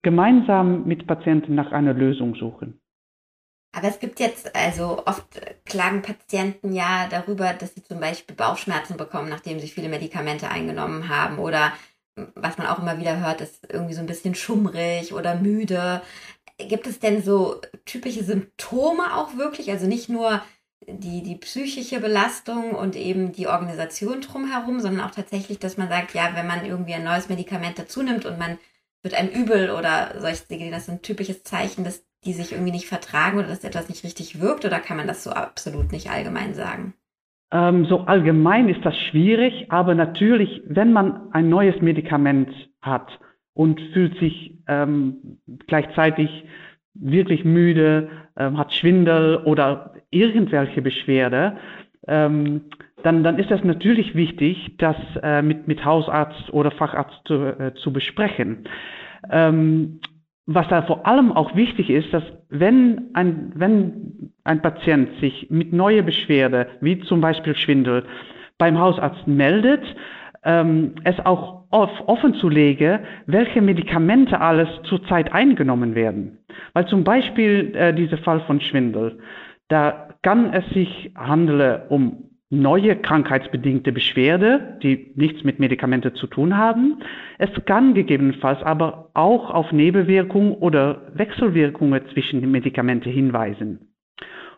gemeinsam 0.02 0.84
mit 0.84 1.06
Patienten 1.06 1.54
nach 1.54 1.72
einer 1.72 1.94
Lösung 1.94 2.34
suchen. 2.34 2.80
Aber 3.72 3.86
es 3.86 4.00
gibt 4.00 4.18
jetzt, 4.18 4.54
also 4.56 5.02
oft 5.06 5.40
klagen 5.64 6.02
Patienten 6.02 6.72
ja 6.72 7.06
darüber, 7.08 7.52
dass 7.52 7.74
sie 7.74 7.84
zum 7.84 8.00
Beispiel 8.00 8.34
Bauchschmerzen 8.34 8.96
bekommen, 8.96 9.28
nachdem 9.28 9.60
sie 9.60 9.68
viele 9.68 9.88
Medikamente 9.88 10.48
eingenommen 10.48 11.08
haben 11.08 11.38
oder 11.38 11.72
was 12.34 12.58
man 12.58 12.66
auch 12.66 12.80
immer 12.80 12.98
wieder 12.98 13.20
hört, 13.20 13.40
ist 13.40 13.66
irgendwie 13.72 13.94
so 13.94 14.00
ein 14.00 14.06
bisschen 14.06 14.34
schummrig 14.34 15.12
oder 15.14 15.36
müde. 15.36 16.02
Gibt 16.68 16.86
es 16.86 16.98
denn 16.98 17.22
so 17.22 17.60
typische 17.84 18.24
Symptome 18.24 19.16
auch 19.16 19.36
wirklich? 19.36 19.70
Also 19.70 19.86
nicht 19.86 20.08
nur 20.08 20.42
die, 20.86 21.22
die 21.22 21.36
psychische 21.36 22.00
Belastung 22.00 22.72
und 22.72 22.96
eben 22.96 23.32
die 23.32 23.46
Organisation 23.46 24.20
drumherum, 24.20 24.80
sondern 24.80 25.04
auch 25.06 25.10
tatsächlich, 25.10 25.58
dass 25.58 25.76
man 25.76 25.88
sagt, 25.88 26.14
ja, 26.14 26.30
wenn 26.34 26.46
man 26.46 26.64
irgendwie 26.64 26.94
ein 26.94 27.04
neues 27.04 27.28
Medikament 27.28 27.78
dazu 27.78 28.02
nimmt 28.02 28.24
und 28.24 28.38
man 28.38 28.58
wird 29.02 29.14
einem 29.14 29.30
übel 29.30 29.70
oder 29.70 30.14
solche 30.18 30.46
Dinge, 30.46 30.70
das 30.70 30.84
ist 30.84 30.90
ein 30.90 31.02
typisches 31.02 31.42
Zeichen, 31.42 31.84
dass 31.84 32.04
die 32.24 32.32
sich 32.32 32.52
irgendwie 32.52 32.72
nicht 32.72 32.86
vertragen 32.86 33.38
oder 33.38 33.48
dass 33.48 33.64
etwas 33.64 33.88
nicht 33.88 34.04
richtig 34.04 34.40
wirkt 34.40 34.64
oder 34.64 34.78
kann 34.78 34.96
man 34.96 35.06
das 35.06 35.24
so 35.24 35.30
absolut 35.30 35.92
nicht 35.92 36.10
allgemein 36.10 36.54
sagen? 36.54 36.94
Ähm, 37.52 37.86
so 37.86 38.00
allgemein 38.00 38.68
ist 38.68 38.84
das 38.84 38.94
schwierig, 39.10 39.70
aber 39.70 39.94
natürlich, 39.94 40.62
wenn 40.66 40.92
man 40.92 41.32
ein 41.32 41.48
neues 41.48 41.80
Medikament 41.80 42.50
hat 42.80 43.08
und 43.60 43.78
fühlt 43.92 44.18
sich 44.20 44.54
ähm, 44.68 45.36
gleichzeitig 45.66 46.30
wirklich 46.94 47.44
müde, 47.44 48.08
ähm, 48.38 48.56
hat 48.56 48.72
Schwindel 48.72 49.36
oder 49.44 49.92
irgendwelche 50.08 50.80
Beschwerde, 50.80 51.58
ähm, 52.08 52.62
dann, 53.02 53.22
dann 53.22 53.38
ist 53.38 53.50
es 53.50 53.62
natürlich 53.62 54.14
wichtig, 54.14 54.76
das 54.78 54.96
äh, 55.22 55.42
mit, 55.42 55.68
mit 55.68 55.84
Hausarzt 55.84 56.50
oder 56.54 56.70
Facharzt 56.70 57.20
zu, 57.26 57.34
äh, 57.34 57.74
zu 57.74 57.92
besprechen. 57.92 58.64
Ähm, 59.30 60.00
was 60.46 60.66
da 60.68 60.80
vor 60.80 61.06
allem 61.06 61.30
auch 61.30 61.54
wichtig 61.54 61.90
ist, 61.90 62.14
dass 62.14 62.24
wenn 62.48 63.10
ein, 63.12 63.52
wenn 63.56 64.32
ein 64.42 64.62
Patient 64.62 65.10
sich 65.20 65.48
mit 65.50 65.74
neuer 65.74 66.02
Beschwerde, 66.02 66.66
wie 66.80 67.00
zum 67.00 67.20
Beispiel 67.20 67.54
Schwindel, 67.54 68.04
beim 68.56 68.78
Hausarzt 68.78 69.26
meldet, 69.26 69.82
ähm, 70.44 70.94
es 71.04 71.18
auch 71.20 71.64
offen 71.70 72.34
zu 72.34 72.48
legen, 72.48 73.00
welche 73.26 73.60
Medikamente 73.60 74.40
alles 74.40 74.68
zurzeit 74.84 75.32
eingenommen 75.32 75.94
werden. 75.94 76.38
Weil 76.72 76.86
zum 76.86 77.04
Beispiel 77.04 77.74
äh, 77.76 77.94
dieser 77.94 78.18
Fall 78.18 78.40
von 78.40 78.60
Schwindel, 78.60 79.18
da 79.68 80.08
kann 80.22 80.52
es 80.52 80.68
sich 80.70 81.12
handeln 81.14 81.82
um 81.88 82.30
neue 82.50 82.96
krankheitsbedingte 82.96 83.92
Beschwerde, 83.92 84.78
die 84.82 85.12
nichts 85.14 85.44
mit 85.44 85.60
Medikamente 85.60 86.12
zu 86.12 86.26
tun 86.26 86.56
haben. 86.56 86.96
Es 87.38 87.50
kann 87.64 87.94
gegebenenfalls 87.94 88.60
aber 88.64 89.10
auch 89.14 89.50
auf 89.50 89.70
Nebenwirkungen 89.70 90.54
oder 90.54 91.12
Wechselwirkungen 91.14 92.02
zwischen 92.12 92.40
den 92.40 92.50
Medikamenten 92.50 93.10
hinweisen. 93.10 93.92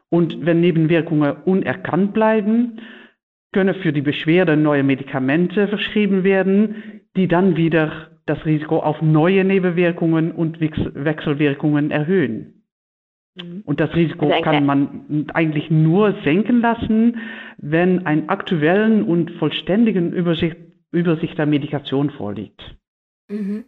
Und 0.08 0.44
wenn 0.44 0.60
Nebenwirkungen 0.60 1.36
unerkannt 1.44 2.14
bleiben, 2.14 2.78
können 3.52 3.74
für 3.76 3.92
die 3.92 4.02
Beschwerde 4.02 4.56
neue 4.56 4.82
Medikamente 4.82 5.68
verschrieben 5.68 6.24
werden, 6.24 7.02
die 7.16 7.28
dann 7.28 7.56
wieder 7.56 8.10
das 8.26 8.44
Risiko 8.44 8.78
auf 8.78 9.02
neue 9.02 9.44
Nebenwirkungen 9.44 10.32
und 10.32 10.60
Wechselwirkungen 10.60 11.90
erhöhen. 11.90 12.64
Mhm. 13.34 13.62
Und 13.64 13.80
das 13.80 13.94
Risiko 13.94 14.30
kann 14.42 14.64
man 14.64 15.26
eigentlich 15.34 15.70
nur 15.70 16.14
senken 16.24 16.60
lassen, 16.60 17.18
wenn 17.58 18.06
ein 18.06 18.28
aktuellen 18.28 19.02
und 19.04 19.30
vollständigen 19.32 20.12
Übersicht, 20.12 20.56
Übersicht 20.90 21.38
der 21.38 21.46
Medikation 21.46 22.10
vorliegt. 22.10 22.76
Mhm. 23.28 23.64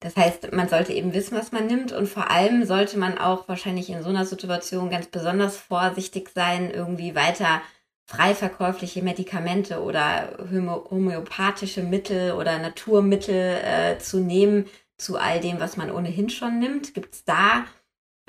Das 0.00 0.16
heißt, 0.16 0.52
man 0.52 0.68
sollte 0.68 0.92
eben 0.92 1.14
wissen, 1.14 1.36
was 1.36 1.52
man 1.52 1.66
nimmt 1.66 1.92
und 1.92 2.08
vor 2.08 2.30
allem 2.30 2.64
sollte 2.64 2.98
man 2.98 3.16
auch 3.16 3.48
wahrscheinlich 3.48 3.88
in 3.88 4.02
so 4.02 4.10
einer 4.10 4.26
Situation 4.26 4.90
ganz 4.90 5.06
besonders 5.06 5.56
vorsichtig 5.56 6.28
sein, 6.28 6.70
irgendwie 6.70 7.14
weiter 7.14 7.62
frei 8.06 8.34
verkäufliche 8.34 9.02
Medikamente 9.02 9.82
oder 9.82 10.36
homöopathische 10.50 11.82
Mittel 11.82 12.32
oder 12.32 12.58
Naturmittel 12.58 13.60
äh, 13.62 13.98
zu 13.98 14.20
nehmen 14.20 14.66
zu 14.96 15.16
all 15.16 15.40
dem, 15.40 15.60
was 15.60 15.76
man 15.76 15.90
ohnehin 15.90 16.28
schon 16.28 16.58
nimmt. 16.58 16.94
Gibt 16.94 17.14
es 17.14 17.24
da 17.24 17.64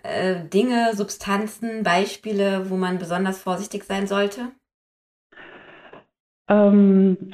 äh, 0.04 0.48
Dinge, 0.48 0.96
Substanzen, 0.96 1.84
Beispiele, 1.84 2.70
wo 2.70 2.78
man 2.78 2.98
besonders 2.98 3.40
vorsichtig 3.40 3.84
sein 3.84 4.08
sollte? 4.08 4.52
Ähm, 6.48 7.34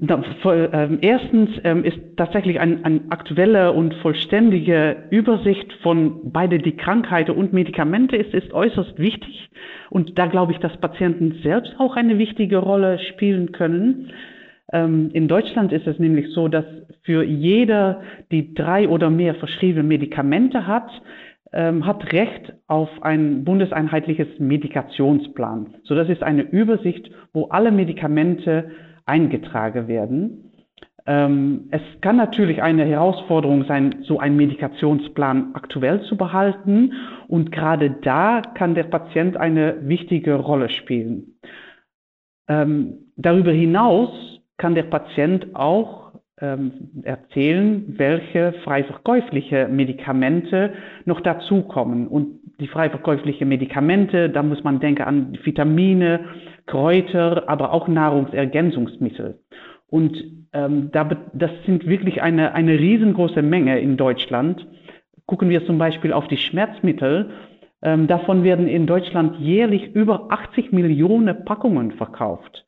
erstens 0.00 1.50
ähm, 1.62 1.84
ist 1.84 1.98
tatsächlich 2.16 2.58
eine 2.58 2.84
ein 2.84 3.12
aktuelle 3.12 3.72
und 3.72 3.94
vollständige 3.94 5.04
Übersicht 5.10 5.72
von 5.82 6.32
beide 6.32 6.58
die 6.58 6.76
Krankheiten 6.76 7.30
und 7.32 7.52
Medikamente 7.52 8.16
ist, 8.16 8.34
ist 8.34 8.52
äußerst 8.52 8.98
wichtig. 8.98 9.50
Und 9.90 10.18
da 10.18 10.26
glaube 10.26 10.52
ich, 10.52 10.58
dass 10.58 10.76
Patienten 10.78 11.40
selbst 11.42 11.74
auch 11.78 11.96
eine 11.96 12.18
wichtige 12.18 12.58
Rolle 12.58 12.98
spielen 12.98 13.52
können. 13.52 14.10
Ähm, 14.72 15.10
in 15.12 15.28
Deutschland 15.28 15.72
ist 15.72 15.86
es 15.86 15.98
nämlich 16.00 16.32
so, 16.34 16.48
dass 16.48 16.64
für 17.02 17.22
jeder, 17.22 18.02
die 18.32 18.54
drei 18.54 18.88
oder 18.88 19.10
mehr 19.10 19.36
verschriebene 19.36 19.84
Medikamente 19.84 20.66
hat, 20.66 20.90
ähm, 21.52 21.86
hat 21.86 22.12
Recht 22.12 22.52
auf 22.66 22.88
ein 23.02 23.44
bundeseinheitliches 23.44 24.26
Medikationsplan. 24.40 25.74
So, 25.84 25.94
das 25.94 26.08
ist 26.08 26.24
eine 26.24 26.42
Übersicht, 26.42 27.10
wo 27.32 27.44
alle 27.46 27.70
Medikamente 27.70 28.72
eingetragen 29.06 29.88
werden. 29.88 30.52
Ähm, 31.06 31.68
es 31.70 31.82
kann 32.00 32.16
natürlich 32.16 32.62
eine 32.62 32.84
Herausforderung 32.84 33.64
sein, 33.64 34.04
so 34.04 34.18
einen 34.18 34.36
Medikationsplan 34.36 35.54
aktuell 35.54 36.02
zu 36.02 36.16
behalten. 36.16 36.94
Und 37.28 37.52
gerade 37.52 37.90
da 38.02 38.40
kann 38.40 38.74
der 38.74 38.84
Patient 38.84 39.36
eine 39.36 39.86
wichtige 39.86 40.34
Rolle 40.36 40.70
spielen. 40.70 41.38
Ähm, 42.48 43.10
darüber 43.16 43.52
hinaus 43.52 44.10
kann 44.56 44.74
der 44.74 44.84
Patient 44.84 45.54
auch 45.54 46.12
ähm, 46.40 46.90
erzählen, 47.02 47.84
welche 47.98 48.54
frei 48.64 48.84
verkäufliche 48.84 49.68
Medikamente 49.68 50.72
noch 51.04 51.20
dazukommen. 51.20 52.08
Und 52.08 52.40
die 52.60 52.68
frei 52.68 52.88
verkäuflichen 52.88 53.48
Medikamente, 53.48 54.30
da 54.30 54.42
muss 54.42 54.62
man 54.64 54.80
denken 54.80 55.02
an 55.02 55.38
Vitamine, 55.42 56.20
Kräuter, 56.66 57.48
aber 57.48 57.72
auch 57.72 57.88
Nahrungsergänzungsmittel. 57.88 59.38
Und 59.88 60.24
ähm, 60.52 60.90
da, 60.92 61.08
das 61.32 61.50
sind 61.66 61.86
wirklich 61.86 62.22
eine, 62.22 62.54
eine 62.54 62.78
riesengroße 62.78 63.42
Menge 63.42 63.78
in 63.80 63.96
Deutschland. 63.96 64.66
Gucken 65.26 65.50
wir 65.50 65.66
zum 65.66 65.78
Beispiel 65.78 66.12
auf 66.12 66.28
die 66.28 66.36
Schmerzmittel. 66.36 67.30
Ähm, 67.82 68.06
davon 68.06 68.44
werden 68.44 68.66
in 68.66 68.86
Deutschland 68.86 69.38
jährlich 69.38 69.94
über 69.94 70.28
80 70.30 70.72
Millionen 70.72 71.44
Packungen 71.44 71.92
verkauft. 71.92 72.64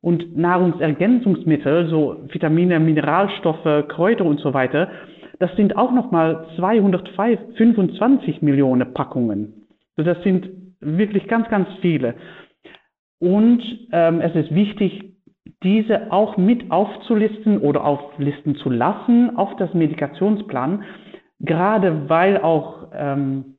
Und 0.00 0.36
Nahrungsergänzungsmittel, 0.36 1.88
so 1.88 2.16
Vitamine, 2.30 2.78
Mineralstoffe, 2.78 3.88
Kräuter 3.88 4.24
und 4.24 4.40
so 4.40 4.54
weiter, 4.54 4.90
das 5.38 5.54
sind 5.56 5.76
auch 5.76 5.92
nochmal 5.92 6.46
225 6.56 8.42
Millionen 8.42 8.92
Packungen. 8.92 9.66
Das 9.96 10.22
sind 10.22 10.48
wirklich 10.80 11.26
ganz, 11.26 11.48
ganz 11.48 11.68
viele. 11.80 12.14
Und 13.20 13.62
ähm, 13.92 14.20
es 14.20 14.34
ist 14.34 14.54
wichtig, 14.54 15.16
diese 15.62 16.12
auch 16.12 16.36
mit 16.36 16.70
aufzulisten 16.70 17.58
oder 17.58 17.84
auflisten 17.84 18.56
zu 18.56 18.70
lassen 18.70 19.36
auf 19.36 19.56
das 19.56 19.74
Medikationsplan, 19.74 20.84
gerade 21.40 22.08
weil 22.08 22.38
auch 22.38 22.88
ähm, 22.94 23.56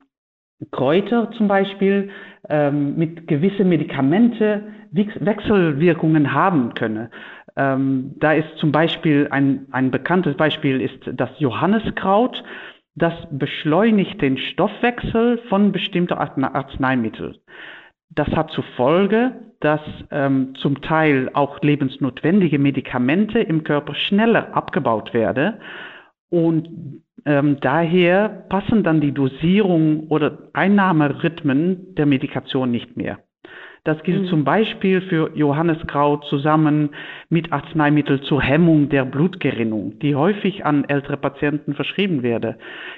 Kräuter 0.71 1.31
zum 1.31 1.47
Beispiel 1.47 2.09
ähm, 2.49 2.95
mit 2.97 3.27
gewissen 3.27 3.69
Medikamente 3.69 4.63
Wechselwirkungen 4.91 6.33
haben 6.33 6.73
können. 6.73 7.09
Ähm, 7.55 8.15
da 8.19 8.33
ist 8.33 8.57
zum 8.57 8.71
Beispiel 8.71 9.27
ein, 9.31 9.67
ein 9.71 9.91
bekanntes 9.91 10.35
Beispiel 10.35 10.81
ist 10.81 10.99
das 11.13 11.29
Johanneskraut. 11.39 12.43
Das 12.95 13.13
beschleunigt 13.31 14.21
den 14.21 14.37
Stoffwechsel 14.37 15.39
von 15.49 15.71
bestimmten 15.71 16.13
Arzneimitteln. 16.43 17.37
Das 18.09 18.27
hat 18.29 18.51
zur 18.51 18.63
Folge, 18.75 19.31
dass 19.59 19.81
ähm, 20.11 20.55
zum 20.55 20.81
Teil 20.81 21.29
auch 21.33 21.61
lebensnotwendige 21.61 22.59
Medikamente 22.59 23.39
im 23.39 23.63
Körper 23.63 23.95
schneller 23.95 24.55
abgebaut 24.55 25.13
werden. 25.13 25.55
Und 26.29 26.69
Ähm, 27.25 27.57
daher 27.59 28.29
passen 28.47 28.81
dann 28.83 29.01
die 29.01 29.11
Dosierung 29.11 30.07
oder 30.07 30.49
Einnahmerhythmen 30.53 31.95
der 31.95 32.05
Medikation 32.05 32.71
nicht 32.71 32.95
mehr. 32.95 33.19
Das 33.83 34.01
gilt 34.03 34.23
mhm. 34.23 34.27
zum 34.27 34.43
Beispiel 34.43 35.01
für 35.01 35.31
Johanneskraut 35.35 36.25
zusammen 36.25 36.89
mit 37.29 37.51
Arzneimitteln 37.51 38.21
zur 38.23 38.41
Hemmung 38.41 38.89
der 38.89 39.05
Blutgerinnung, 39.05 39.99
die 39.99 40.15
häufig 40.15 40.65
an 40.65 40.85
ältere 40.85 41.17
Patienten 41.17 41.73
verschrieben 41.73 42.23
werde. 42.23 42.57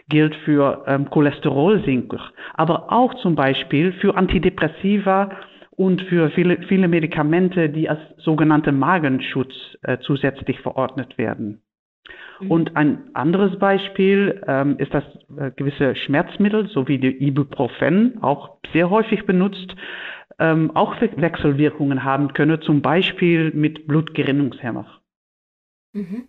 Gilt 0.10 0.36
für 0.38 0.84
ähm, 0.88 1.10
Cholesterolsenker, 1.10 2.32
aber 2.54 2.92
auch 2.92 3.14
zum 3.16 3.36
Beispiel 3.36 3.94
für 3.94 4.16
Antidepressiva 4.16 5.32
und 5.72 6.02
für 6.04 6.30
viele, 6.32 6.58
viele 6.68 6.88
Medikamente, 6.88 7.70
die 7.70 7.90
als 7.90 8.00
sogenannte 8.18 8.72
Magenschutz 8.72 9.54
äh, 9.84 9.98
zusätzlich 10.00 10.60
verordnet 10.60 11.18
werden. 11.18 11.62
Mhm. 12.40 12.52
Und 12.52 12.76
ein 12.76 13.10
anderes 13.14 13.58
Beispiel 13.58 14.42
ähm, 14.48 14.76
ist 14.78 14.94
das 14.94 15.04
äh, 15.38 15.52
gewisse 15.56 15.96
Schmerzmittel, 15.96 16.68
so 16.68 16.88
wie 16.88 16.98
die 16.98 17.24
Ibuprofen, 17.26 18.22
auch 18.22 18.58
sehr 18.74 18.90
häufig 18.90 19.26
benutzt, 19.26 19.76
ähm, 20.42 20.76
auch 20.76 21.00
Wechselwirkungen 21.00 22.04
haben 22.04 22.34
können, 22.34 22.62
zum 22.62 22.82
Beispiel 22.82 23.52
mit 23.52 23.88
Blutgerinnungshemmer. 23.88 25.02
Mhm. 25.94 26.28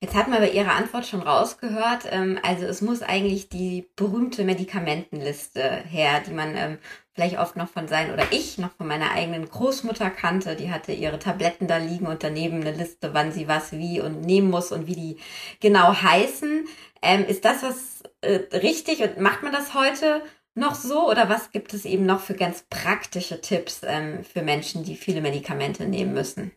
Jetzt 0.00 0.16
hat 0.16 0.28
man 0.28 0.40
bei 0.40 0.50
Ihrer 0.50 0.72
Antwort 0.72 1.06
schon 1.06 1.22
rausgehört, 1.22 2.08
ähm, 2.10 2.38
also 2.42 2.66
es 2.66 2.82
muss 2.82 3.02
eigentlich 3.02 3.48
die 3.48 3.88
berühmte 3.94 4.44
Medikamentenliste 4.44 5.62
her, 5.62 6.20
die 6.26 6.32
man 6.32 6.56
ähm, 6.56 6.78
vielleicht 7.14 7.38
oft 7.38 7.56
noch 7.56 7.68
von 7.68 7.88
sein 7.88 8.12
oder 8.12 8.24
ich 8.32 8.58
noch 8.58 8.72
von 8.72 8.88
meiner 8.88 9.12
eigenen 9.12 9.48
Großmutter 9.48 10.10
kannte. 10.10 10.56
Die 10.56 10.72
hatte 10.72 10.92
ihre 10.92 11.18
Tabletten 11.18 11.68
da 11.68 11.76
liegen 11.76 12.06
und 12.06 12.24
daneben 12.24 12.62
eine 12.62 12.72
Liste, 12.72 13.14
wann 13.14 13.32
sie 13.32 13.48
was 13.48 13.72
wie 13.72 14.00
und 14.00 14.22
nehmen 14.22 14.50
muss 14.50 14.72
und 14.72 14.88
wie 14.88 14.96
die 14.96 15.16
genau 15.60 15.94
heißen. 15.94 16.66
Ähm, 17.00 17.24
ist 17.24 17.44
das 17.44 17.62
was 17.62 18.02
äh, 18.22 18.56
richtig 18.56 19.02
und 19.02 19.20
macht 19.20 19.42
man 19.42 19.52
das 19.52 19.72
heute? 19.72 20.22
Noch 20.54 20.74
so 20.74 21.08
oder 21.08 21.28
was 21.28 21.50
gibt 21.50 21.74
es 21.74 21.84
eben 21.84 22.06
noch 22.06 22.20
für 22.20 22.34
ganz 22.34 22.66
praktische 22.68 23.40
Tipps 23.40 23.82
ähm, 23.86 24.22
für 24.22 24.42
Menschen, 24.42 24.84
die 24.84 24.96
viele 24.96 25.20
Medikamente 25.20 25.88
nehmen 25.88 26.12
müssen? 26.12 26.52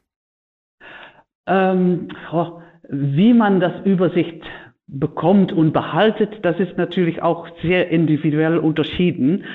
Ähm, 1.48 2.10
oh, 2.32 2.60
wie 2.90 3.34
man 3.34 3.60
das 3.60 3.86
Übersicht 3.86 4.44
bekommt 4.88 5.52
und 5.52 5.74
behaltet, 5.74 6.44
das 6.44 6.60
ist 6.60 6.78
natürlich 6.78 7.22
auch 7.22 7.48
sehr 7.62 7.90
individuell 7.90 8.58
unterschieden. 8.58 9.46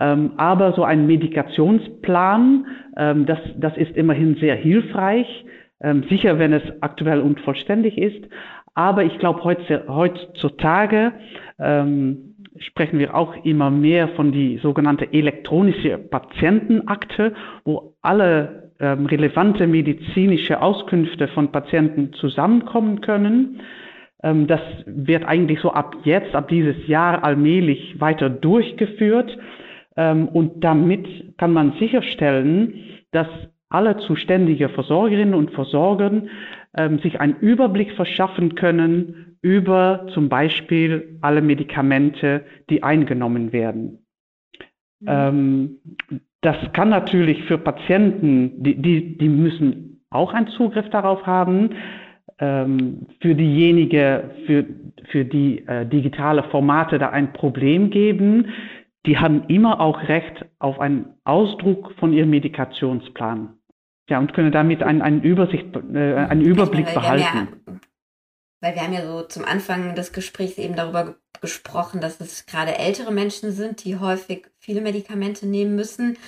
Ähm, 0.00 0.32
aber 0.36 0.74
so 0.74 0.84
ein 0.84 1.06
Medikationsplan, 1.06 2.66
ähm, 2.96 3.26
das, 3.26 3.38
das 3.56 3.76
ist 3.76 3.96
immerhin 3.96 4.36
sehr 4.36 4.54
hilfreich, 4.54 5.44
ähm, 5.80 6.04
sicher 6.08 6.38
wenn 6.38 6.52
es 6.52 6.62
aktuell 6.80 7.20
und 7.20 7.40
vollständig 7.40 7.98
ist. 7.98 8.24
Aber 8.74 9.02
ich 9.02 9.18
glaube 9.18 9.42
heutzutage 9.42 11.12
ähm, 11.58 12.36
sprechen 12.60 12.98
wir 12.98 13.14
auch 13.14 13.34
immer 13.44 13.70
mehr 13.70 14.08
von 14.08 14.32
die 14.32 14.58
sogenannte 14.58 15.12
elektronische 15.12 15.98
Patientenakte, 15.98 17.34
wo 17.64 17.94
alle 18.02 18.72
ähm, 18.80 19.06
relevante 19.06 19.66
medizinische 19.66 20.60
Auskünfte 20.62 21.28
von 21.28 21.50
Patienten 21.50 22.12
zusammenkommen 22.14 23.00
können. 23.00 23.60
Ähm, 24.22 24.46
das 24.46 24.60
wird 24.86 25.24
eigentlich 25.24 25.60
so 25.60 25.72
ab 25.72 25.96
jetzt, 26.04 26.34
ab 26.34 26.48
dieses 26.48 26.86
Jahr 26.86 27.24
allmählich 27.24 28.00
weiter 28.00 28.30
durchgeführt. 28.30 29.36
Ähm, 29.96 30.28
und 30.28 30.62
damit 30.64 31.36
kann 31.38 31.52
man 31.52 31.72
sicherstellen, 31.78 32.74
dass 33.10 33.28
alle 33.68 33.98
zuständige 33.98 34.68
Versorgerinnen 34.68 35.34
und 35.34 35.50
Versorger 35.50 36.22
ähm, 36.76 36.98
sich 37.00 37.20
einen 37.20 37.36
Überblick 37.36 37.92
verschaffen 37.92 38.54
können 38.54 39.27
über 39.42 40.06
zum 40.14 40.28
Beispiel 40.28 41.18
alle 41.20 41.42
Medikamente, 41.42 42.44
die 42.70 42.82
eingenommen 42.82 43.52
werden. 43.52 44.06
Mhm. 45.00 45.08
Ähm, 45.08 45.78
das 46.40 46.56
kann 46.72 46.88
natürlich 46.88 47.44
für 47.44 47.58
Patienten, 47.58 48.62
die, 48.62 48.76
die, 48.76 49.18
die 49.18 49.28
müssen 49.28 50.00
auch 50.10 50.32
einen 50.32 50.48
Zugriff 50.48 50.88
darauf 50.90 51.26
haben. 51.26 51.70
Ähm, 52.40 53.06
für 53.20 53.34
diejenige, 53.34 54.30
für, 54.46 54.64
für 55.10 55.24
die 55.24 55.66
äh, 55.66 55.84
digitale 55.86 56.44
Formate 56.44 56.98
da 56.98 57.10
ein 57.10 57.32
Problem 57.32 57.90
geben, 57.90 58.46
die 59.06 59.18
haben 59.18 59.44
immer 59.48 59.80
auch 59.80 60.08
Recht 60.08 60.44
auf 60.58 60.78
einen 60.78 61.06
Ausdruck 61.24 61.92
von 61.98 62.12
ihrem 62.12 62.30
Medikationsplan. 62.30 63.54
Ja, 64.08 64.18
und 64.18 64.32
können 64.32 64.52
damit 64.52 64.82
einen, 64.82 65.02
einen, 65.02 65.22
Übersicht, 65.22 65.66
äh, 65.92 66.14
einen 66.14 66.42
Überblick 66.42 66.94
behalten. 66.94 67.57
Weil 68.60 68.74
wir 68.74 68.82
haben 68.82 68.92
ja 68.92 69.06
so 69.06 69.22
zum 69.22 69.44
Anfang 69.44 69.94
des 69.94 70.12
Gesprächs 70.12 70.58
eben 70.58 70.74
darüber 70.74 71.16
gesprochen, 71.40 72.00
dass 72.00 72.20
es 72.20 72.46
gerade 72.46 72.76
ältere 72.76 73.12
Menschen 73.12 73.52
sind, 73.52 73.84
die 73.84 73.98
häufig 73.98 74.50
viele 74.58 74.80
Medikamente 74.80 75.46
nehmen 75.46 75.76
müssen. 75.76 76.18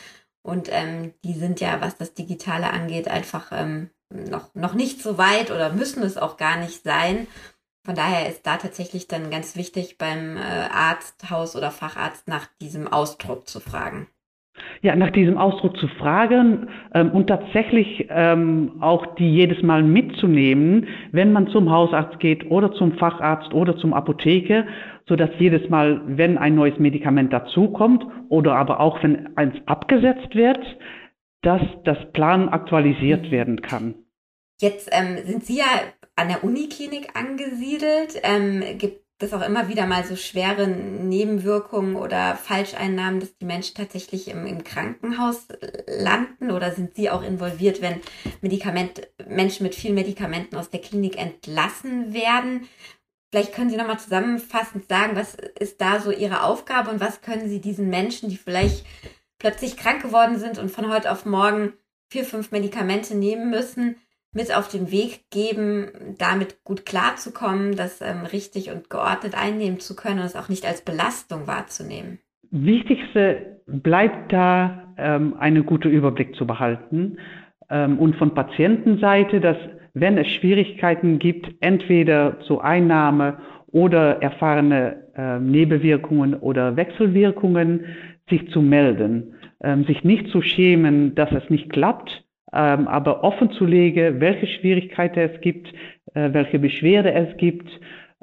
Und 0.42 0.68
ähm, 0.70 1.12
die 1.24 1.34
sind 1.34 1.60
ja, 1.60 1.80
was 1.80 1.96
das 1.96 2.14
Digitale 2.14 2.70
angeht, 2.70 3.08
einfach 3.08 3.50
ähm, 3.52 3.90
noch, 4.08 4.54
noch 4.54 4.74
nicht 4.74 5.02
so 5.02 5.18
weit 5.18 5.50
oder 5.50 5.72
müssen 5.72 6.02
es 6.02 6.16
auch 6.16 6.36
gar 6.36 6.56
nicht 6.56 6.82
sein. 6.82 7.26
Von 7.84 7.94
daher 7.94 8.28
ist 8.28 8.46
da 8.46 8.56
tatsächlich 8.56 9.08
dann 9.08 9.30
ganz 9.30 9.56
wichtig, 9.56 9.98
beim 9.98 10.36
äh, 10.36 10.40
Arzthaus 10.40 11.56
oder 11.56 11.70
Facharzt 11.70 12.28
nach 12.28 12.46
diesem 12.60 12.86
Ausdruck 12.86 13.48
zu 13.48 13.60
fragen. 13.60 14.08
Ja, 14.82 14.96
nach 14.96 15.10
diesem 15.10 15.36
Ausdruck 15.36 15.76
zu 15.76 15.88
fragen 15.88 16.68
ähm, 16.94 17.10
und 17.10 17.26
tatsächlich 17.26 18.06
ähm, 18.08 18.72
auch 18.80 19.14
die 19.16 19.30
jedes 19.30 19.62
Mal 19.62 19.82
mitzunehmen, 19.82 20.88
wenn 21.12 21.32
man 21.32 21.48
zum 21.48 21.70
Hausarzt 21.70 22.18
geht 22.20 22.50
oder 22.50 22.72
zum 22.72 22.92
Facharzt 22.98 23.52
oder 23.52 23.76
zum 23.76 23.92
Apotheke, 23.92 24.66
so 25.06 25.16
dass 25.16 25.30
jedes 25.38 25.68
Mal, 25.68 26.00
wenn 26.06 26.38
ein 26.38 26.54
neues 26.54 26.78
Medikament 26.78 27.32
dazukommt 27.32 28.04
oder 28.28 28.54
aber 28.54 28.80
auch 28.80 29.02
wenn 29.02 29.36
eins 29.36 29.54
abgesetzt 29.66 30.34
wird, 30.34 30.60
dass 31.42 31.62
das 31.84 31.98
Plan 32.12 32.48
aktualisiert 32.48 33.30
werden 33.30 33.60
kann. 33.62 33.94
Jetzt 34.60 34.90
ähm, 34.92 35.16
sind 35.24 35.44
Sie 35.44 35.58
ja 35.58 35.64
an 36.16 36.28
der 36.28 36.44
Uniklinik 36.44 37.16
angesiedelt. 37.16 38.20
Ähm, 38.22 38.62
gibt 38.78 39.00
das 39.20 39.34
auch 39.34 39.42
immer 39.42 39.68
wieder 39.68 39.86
mal 39.86 40.04
so 40.04 40.16
schwere 40.16 40.66
Nebenwirkungen 40.66 41.94
oder 41.94 42.36
Falscheinnahmen, 42.36 43.20
dass 43.20 43.36
die 43.36 43.44
Menschen 43.44 43.76
tatsächlich 43.76 44.28
im, 44.28 44.46
im 44.46 44.64
Krankenhaus 44.64 45.46
landen 45.86 46.50
oder 46.50 46.72
sind 46.72 46.94
sie 46.96 47.10
auch 47.10 47.22
involviert, 47.22 47.82
wenn 47.82 48.00
Medikament, 48.40 49.08
Menschen 49.28 49.62
mit 49.62 49.74
vielen 49.74 49.94
Medikamenten 49.94 50.56
aus 50.56 50.70
der 50.70 50.80
Klinik 50.80 51.18
entlassen 51.18 52.14
werden? 52.14 52.66
Vielleicht 53.30 53.54
können 53.54 53.70
Sie 53.70 53.76
nochmal 53.76 54.00
zusammenfassend 54.00 54.88
sagen, 54.88 55.14
was 55.14 55.34
ist 55.34 55.80
da 55.80 56.00
so 56.00 56.10
Ihre 56.10 56.42
Aufgabe 56.42 56.90
und 56.90 56.98
was 56.98 57.20
können 57.20 57.48
Sie 57.48 57.60
diesen 57.60 57.88
Menschen, 57.88 58.28
die 58.28 58.36
vielleicht 58.36 58.84
plötzlich 59.38 59.76
krank 59.76 60.02
geworden 60.02 60.38
sind 60.38 60.58
und 60.58 60.70
von 60.70 60.90
heute 60.90 61.12
auf 61.12 61.26
morgen 61.26 61.74
vier, 62.10 62.24
fünf 62.24 62.50
Medikamente 62.50 63.14
nehmen 63.14 63.50
müssen, 63.50 63.96
mit 64.32 64.56
auf 64.56 64.68
den 64.68 64.90
Weg 64.90 65.30
geben, 65.30 66.14
damit 66.18 66.62
gut 66.64 66.86
klarzukommen, 66.86 67.76
das 67.76 68.00
ähm, 68.00 68.22
richtig 68.32 68.70
und 68.70 68.90
geordnet 68.90 69.34
einnehmen 69.34 69.80
zu 69.80 69.96
können 69.96 70.20
und 70.20 70.26
es 70.26 70.36
auch 70.36 70.48
nicht 70.48 70.66
als 70.66 70.82
Belastung 70.82 71.46
wahrzunehmen? 71.46 72.18
Wichtigste 72.50 73.60
bleibt 73.66 74.32
da, 74.32 74.94
ähm, 74.96 75.34
einen 75.38 75.66
guten 75.66 75.90
Überblick 75.90 76.34
zu 76.36 76.46
behalten 76.46 77.18
ähm, 77.70 77.98
und 77.98 78.16
von 78.16 78.34
Patientenseite, 78.34 79.40
dass 79.40 79.56
wenn 79.94 80.18
es 80.18 80.28
Schwierigkeiten 80.28 81.18
gibt, 81.18 81.48
entweder 81.60 82.38
zur 82.46 82.64
Einnahme 82.64 83.38
oder 83.68 84.22
erfahrene 84.22 85.04
äh, 85.16 85.38
Nebenwirkungen 85.38 86.34
oder 86.34 86.76
Wechselwirkungen, 86.76 87.84
sich 88.28 88.48
zu 88.50 88.62
melden, 88.62 89.34
ähm, 89.62 89.84
sich 89.84 90.04
nicht 90.04 90.28
zu 90.28 90.42
schämen, 90.42 91.14
dass 91.14 91.32
es 91.32 91.48
nicht 91.50 91.70
klappt, 91.70 92.24
ähm, 92.52 92.88
aber 92.88 93.24
offen 93.24 93.50
zu 93.52 93.64
legen, 93.64 94.20
welche 94.20 94.46
Schwierigkeiten 94.46 95.20
es 95.20 95.40
gibt, 95.40 95.72
äh, 96.14 96.32
welche 96.32 96.58
Beschwerde 96.58 97.12
es 97.12 97.36
gibt, 97.36 97.68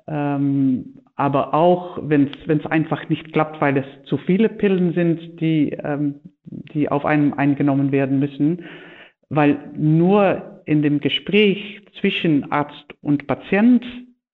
ähm, 0.08 0.96
aber 1.16 1.54
auch, 1.54 1.98
wenn 2.04 2.30
es 2.48 2.66
einfach 2.68 3.10
nicht 3.10 3.34
klappt, 3.34 3.60
weil 3.60 3.78
es 3.78 3.86
zu 4.06 4.18
viele 4.18 4.50
Pillen 4.50 4.94
sind, 4.94 5.42
die, 5.42 5.72
ähm, 5.84 6.16
die 6.46 6.90
auf 6.90 7.06
einem 7.06 7.34
eingenommen 7.34 7.92
werden 7.92 8.20
müssen, 8.20 8.66
weil 9.30 9.58
nur 9.76 10.62
in 10.66 10.82
dem 10.82 11.00
Gespräch 11.00 11.82
zwischen 12.00 12.52
Arzt 12.52 12.86
und 13.02 13.26
Patient 13.26 13.84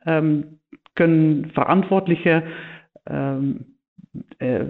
ähm, 0.06 0.60
können 0.95 1.51
Verantwortliche 1.51 2.43
ähm, 3.10 3.77
äh, 4.39 4.65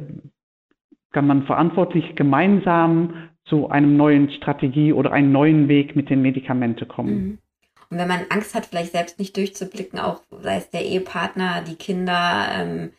kann 1.11 1.27
man 1.27 1.43
verantwortlich 1.43 2.15
gemeinsam 2.15 3.29
zu 3.45 3.69
einem 3.69 3.97
neuen 3.97 4.31
Strategie 4.31 4.93
oder 4.93 5.11
einen 5.11 5.31
neuen 5.31 5.67
Weg 5.67 5.95
mit 5.95 6.09
den 6.09 6.21
Medikamenten 6.21 6.87
kommen. 6.87 7.15
Mhm. 7.15 7.37
Und 7.89 7.97
wenn 7.99 8.07
man 8.07 8.25
Angst 8.29 8.55
hat, 8.55 8.65
vielleicht 8.65 8.91
selbst 8.91 9.19
nicht 9.19 9.37
durchzublicken, 9.37 9.99
auch 9.99 10.21
sei 10.41 10.57
es 10.57 10.69
der 10.71 10.83
Ehepartner, 10.83 11.61
die 11.61 11.75
Kinder, 11.75 12.47
ähm, 12.51 12.91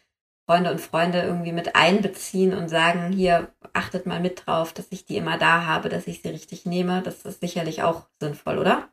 Freunde 0.47 0.71
und 0.71 0.81
Freunde 0.81 1.23
irgendwie 1.23 1.53
mit 1.53 1.75
einbeziehen 1.75 2.53
und 2.53 2.69
sagen, 2.69 3.13
hier 3.13 3.49
achtet 3.73 4.07
mal 4.07 4.21
mit 4.21 4.47
drauf, 4.47 4.73
dass 4.73 4.87
ich 4.91 5.07
die 5.07 5.17
immer 5.17 5.39
da 5.39 5.67
habe, 5.67 5.89
dass 5.89 6.07
ich 6.07 6.21
sie 6.23 6.29
richtig 6.29 6.67
nehme, 6.67 7.03
das 7.03 7.25
ist 7.25 7.41
sicherlich 7.41 7.83
auch 7.83 8.03
sinnvoll, 8.21 8.59
oder? 8.59 8.89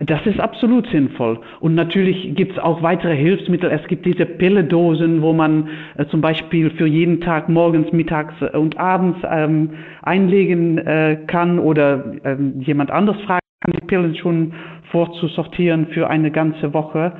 Das 0.00 0.26
ist 0.26 0.38
absolut 0.40 0.86
sinnvoll. 0.88 1.40
Und 1.60 1.74
natürlich 1.74 2.34
gibt 2.34 2.52
es 2.52 2.58
auch 2.58 2.82
weitere 2.82 3.16
Hilfsmittel. 3.16 3.70
Es 3.70 3.86
gibt 3.88 4.04
diese 4.04 4.26
Pilledosen, 4.26 5.22
wo 5.22 5.32
man 5.32 5.68
äh, 5.96 6.06
zum 6.06 6.20
Beispiel 6.20 6.70
für 6.70 6.86
jeden 6.86 7.20
Tag 7.20 7.48
morgens, 7.48 7.90
mittags 7.92 8.34
äh, 8.42 8.56
und 8.56 8.78
abends 8.78 9.18
ähm, 9.28 9.70
einlegen 10.02 10.78
äh, 10.78 11.18
kann 11.26 11.58
oder 11.58 12.12
ähm, 12.24 12.60
jemand 12.60 12.90
anders 12.90 13.16
fragen 13.22 13.40
kann, 13.62 13.72
die 13.72 13.86
Pillen 13.86 14.16
schon 14.16 14.52
vorzusortieren 14.90 15.86
für 15.88 16.08
eine 16.10 16.30
ganze 16.30 16.74
Woche. 16.74 17.14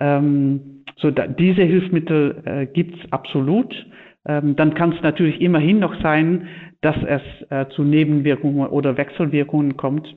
Ähm, 0.00 0.84
so 0.96 1.10
da, 1.10 1.26
diese 1.26 1.62
Hilfsmittel 1.62 2.42
äh, 2.44 2.66
gibt 2.66 2.96
es 2.98 3.12
absolut. 3.12 3.74
Ähm, 4.26 4.56
dann 4.56 4.74
kann 4.74 4.92
es 4.92 5.02
natürlich 5.02 5.40
immerhin 5.40 5.78
noch 5.78 6.00
sein, 6.02 6.48
dass 6.80 6.96
es 7.06 7.22
äh, 7.50 7.66
zu 7.70 7.82
Nebenwirkungen 7.82 8.68
oder 8.68 8.96
Wechselwirkungen 8.96 9.76
kommt. 9.76 10.16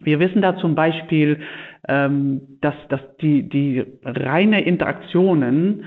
Wir 0.00 0.18
wissen 0.18 0.42
da 0.42 0.56
zum 0.56 0.74
Beispiel, 0.74 1.40
ähm, 1.88 2.58
dass, 2.60 2.74
dass 2.88 3.00
die, 3.20 3.48
die 3.48 3.84
reine 4.04 4.62
Interaktionen, 4.62 5.84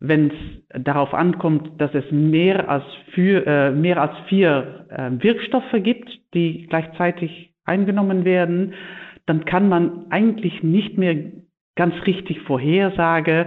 wenn 0.00 0.30
es 0.30 0.82
darauf 0.84 1.14
ankommt, 1.14 1.80
dass 1.80 1.94
es 1.94 2.04
mehr 2.10 2.68
als, 2.68 2.84
für, 3.12 3.46
äh, 3.46 3.70
mehr 3.70 4.00
als 4.00 4.12
vier 4.28 4.86
äh, 4.90 5.10
Wirkstoffe 5.22 5.74
gibt, 5.82 6.10
die 6.34 6.66
gleichzeitig 6.68 7.52
eingenommen 7.64 8.24
werden, 8.24 8.74
dann 9.26 9.44
kann 9.46 9.68
man 9.68 10.06
eigentlich 10.10 10.62
nicht 10.62 10.98
mehr 10.98 11.16
ganz 11.76 11.94
richtig 12.06 12.40
vorhersagen, 12.42 13.46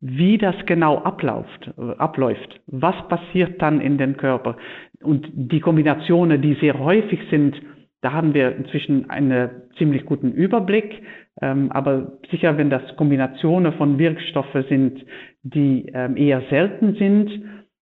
wie 0.00 0.38
das 0.38 0.54
genau 0.64 0.96
abläuft, 0.98 1.70
abläuft. 1.98 2.60
Was 2.66 2.96
passiert 3.08 3.60
dann 3.60 3.82
in 3.82 3.98
den 3.98 4.16
Körper? 4.16 4.56
Und 5.02 5.28
die 5.34 5.60
Kombinationen, 5.60 6.40
die 6.40 6.54
sehr 6.54 6.78
häufig 6.78 7.20
sind, 7.30 7.60
da 8.02 8.12
haben 8.12 8.34
wir 8.34 8.56
inzwischen 8.56 9.10
einen 9.10 9.50
ziemlich 9.76 10.06
guten 10.06 10.32
Überblick. 10.32 11.02
Ähm, 11.42 11.70
aber 11.72 12.18
sicher, 12.30 12.56
wenn 12.56 12.70
das 12.70 12.96
Kombinationen 12.96 13.74
von 13.74 13.98
Wirkstoffen 13.98 14.64
sind, 14.68 15.04
die 15.42 15.90
ähm, 15.94 16.16
eher 16.16 16.42
selten 16.50 16.94
sind, 16.94 17.30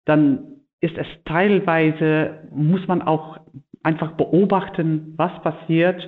dann 0.05 0.57
ist 0.81 0.97
es 0.97 1.07
teilweise, 1.25 2.39
muss 2.51 2.87
man 2.87 3.03
auch 3.03 3.39
einfach 3.83 4.13
beobachten, 4.13 5.15
was 5.17 5.33
passiert. 5.43 6.07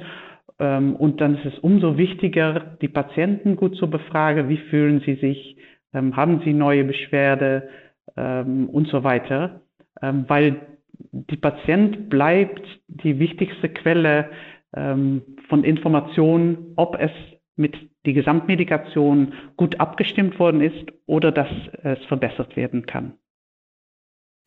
Ähm, 0.58 0.96
und 0.96 1.20
dann 1.20 1.36
ist 1.36 1.44
es 1.44 1.58
umso 1.58 1.98
wichtiger, 1.98 2.76
die 2.80 2.88
Patienten 2.88 3.56
gut 3.56 3.76
zu 3.76 3.90
befragen, 3.90 4.48
wie 4.48 4.58
fühlen 4.70 5.00
sie 5.04 5.14
sich, 5.14 5.56
haben 5.94 6.42
sie 6.44 6.52
neue 6.52 6.84
Beschwerde 6.84 7.70
und 8.14 8.88
so 8.88 9.04
weiter, 9.04 9.62
weil 10.02 10.77
die 11.12 11.36
Patient 11.36 12.08
bleibt 12.08 12.62
die 12.88 13.18
wichtigste 13.18 13.68
Quelle 13.68 14.30
ähm, 14.74 15.22
von 15.48 15.64
Informationen, 15.64 16.72
ob 16.76 16.96
es 16.98 17.10
mit 17.56 17.74
die 18.06 18.12
Gesamtmedikation 18.12 19.34
gut 19.56 19.80
abgestimmt 19.80 20.38
worden 20.38 20.60
ist 20.60 20.92
oder 21.06 21.32
dass 21.32 21.48
es 21.82 21.98
verbessert 22.06 22.56
werden 22.56 22.86
kann. 22.86 23.14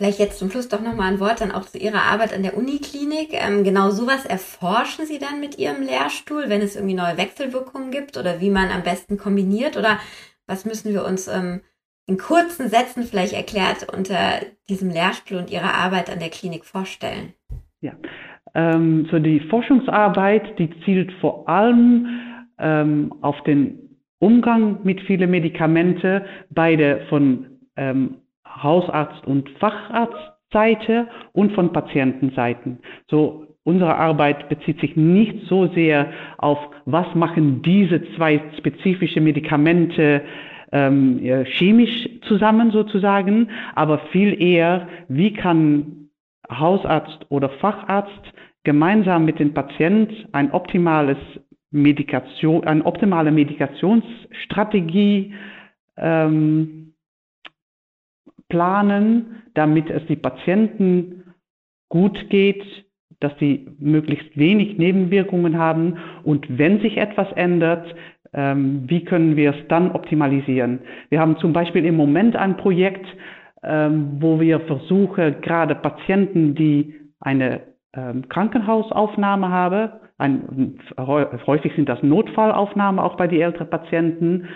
Vielleicht 0.02 0.18
jetzt 0.18 0.40
zum 0.40 0.50
Schluss 0.50 0.68
doch 0.68 0.82
nochmal 0.82 1.14
ein 1.14 1.20
Wort 1.20 1.42
dann 1.42 1.52
auch 1.52 1.66
zu 1.66 1.78
Ihrer 1.78 2.02
Arbeit 2.02 2.34
an 2.34 2.42
der 2.42 2.58
Uniklinik. 2.58 3.34
Ähm, 3.34 3.64
genau 3.64 3.92
sowas 3.92 4.26
erforschen 4.26 5.06
Sie 5.06 5.20
dann 5.20 5.40
mit 5.40 5.60
Ihrem 5.60 5.84
Lehrstuhl, 5.84 6.46
wenn 6.48 6.62
es 6.62 6.76
irgendwie 6.76 6.96
neue 6.96 7.18
Wechselwirkungen 7.18 7.92
gibt 7.92 8.18
oder 8.18 8.42
wie 8.42 8.50
man 8.50 8.72
am 8.72 8.82
besten 8.82 9.18
kombiniert 9.18 9.78
oder 9.78 10.00
was 10.48 10.66
müssen 10.66 10.92
wir 10.92 11.06
uns 11.06 11.28
ähm, 11.28 11.62
in 12.08 12.18
kurzen 12.18 12.68
Sätzen 12.70 13.04
vielleicht 13.04 13.34
erklärt 13.34 13.88
unter 13.96 14.40
diesem 14.70 14.90
Lehrstuhl 14.90 15.38
und 15.38 15.52
Ihrer 15.52 15.74
Arbeit 15.74 16.10
an 16.10 16.20
der 16.20 16.30
Klinik 16.30 16.66
vorstellen? 16.66 17.34
Ja, 17.82 17.94
ähm, 18.54 19.08
so 19.10 19.20
die 19.20 19.40
Forschungsarbeit, 19.40 20.58
die 20.60 20.70
zielt 20.84 21.12
vor 21.22 21.48
allem 21.48 22.08
ähm, 22.60 23.14
auf 23.22 23.42
den 23.44 23.98
Umgang 24.20 24.80
mit 24.84 25.02
vielen 25.02 25.32
Medikamente, 25.32 26.26
beide 26.50 27.06
von 27.10 27.60
ähm, 27.76 28.18
Hausarzt- 28.46 29.26
und 29.26 29.50
Facharztseite 29.60 31.08
und 31.32 31.54
von 31.54 31.74
Patientenseiten. 31.74 32.80
So 33.10 33.48
unsere 33.64 33.96
Arbeit 33.96 34.50
bezieht 34.50 34.80
sich 34.80 34.96
nicht 34.96 35.48
so 35.48 35.68
sehr 35.68 36.12
auf, 36.38 36.60
was 36.86 37.08
machen 37.16 37.62
diese 37.62 38.04
zwei 38.16 38.42
spezifische 38.58 39.22
Medikamente 39.22 40.22
ähm, 40.72 41.20
chemisch 41.46 42.10
zusammen 42.28 42.72
sozusagen, 42.72 43.50
aber 43.76 44.00
viel 44.12 44.42
eher, 44.42 44.88
wie 45.08 45.34
kann 45.34 46.10
Hausarzt 46.50 47.26
oder 47.30 47.50
Facharzt 47.50 48.34
gemeinsam 48.64 49.26
mit 49.26 49.40
dem 49.40 49.54
Patient 49.54 50.12
ein 50.32 50.52
optimales 50.52 51.18
Medikation, 51.72 52.64
eine 52.66 52.86
optimale 52.86 53.32
Medikationsstrategie 53.32 55.34
ähm, 55.98 56.94
planen, 58.50 59.44
damit 59.54 59.90
es 59.90 60.06
die 60.08 60.18
Patienten 60.18 61.34
gut 61.90 62.30
geht, 62.30 62.64
dass 63.20 63.32
sie 63.40 63.68
möglichst 63.80 64.38
wenig 64.38 64.78
Nebenwirkungen 64.78 65.58
haben. 65.58 65.98
Und 66.24 66.46
wenn 66.58 66.80
sich 66.82 66.98
etwas 66.98 67.32
ändert, 67.34 67.96
ähm, 68.34 68.84
wie 68.88 69.04
können 69.04 69.36
wir 69.36 69.52
es 69.52 69.68
dann 69.68 69.92
optimalisieren? 69.92 70.80
Wir 71.10 71.20
haben 71.20 71.38
zum 71.38 71.54
Beispiel 71.54 71.86
im 71.86 71.96
Moment 71.96 72.36
ein 72.36 72.58
Projekt, 72.58 73.06
ähm, 73.64 74.18
wo 74.20 74.40
wir 74.40 74.62
versuchen, 74.62 75.42
gerade 75.42 75.76
Patienten, 75.76 76.56
die 76.56 76.96
eine 77.20 77.62
ähm, 77.94 78.28
Krankenhausaufnahme 78.30 79.50
haben, 79.50 79.90
ein, 80.18 80.78
häufig 80.98 81.74
sind 81.76 81.90
das 81.90 82.04
Notfallaufnahmen 82.04 83.00
auch 83.00 83.18
bei 83.18 83.28
den 83.28 83.42
älteren 83.42 83.70
Patienten, 83.70 84.48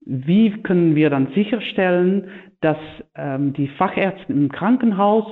wie 0.00 0.50
können 0.62 0.94
wir 0.94 1.10
dann 1.10 1.28
sicherstellen, 1.34 2.28
dass 2.60 2.76
ähm, 3.14 3.52
die 3.52 3.68
Fachärzte 3.68 4.32
im 4.32 4.50
Krankenhaus 4.50 5.26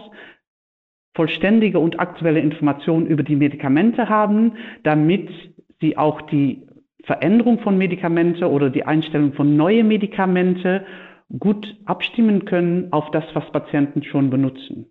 vollständige 1.14 1.78
und 1.78 2.00
aktuelle 2.00 2.40
Informationen 2.40 3.06
über 3.06 3.22
die 3.22 3.36
Medikamente 3.36 4.08
haben, 4.08 4.52
damit 4.82 5.30
sie 5.80 5.96
auch 5.96 6.22
die 6.22 6.66
Veränderung 7.06 7.60
von 7.60 7.78
Medikamente 7.78 8.50
oder 8.50 8.70
die 8.70 8.84
Einstellung 8.84 9.32
von 9.34 9.56
neuen 9.56 9.88
Medikamente 9.88 10.84
gut 11.38 11.76
abstimmen 11.84 12.44
können 12.44 12.88
auf 12.92 13.10
das, 13.10 13.24
was 13.34 13.50
Patienten 13.52 14.02
schon 14.02 14.30
benutzen. 14.30 14.86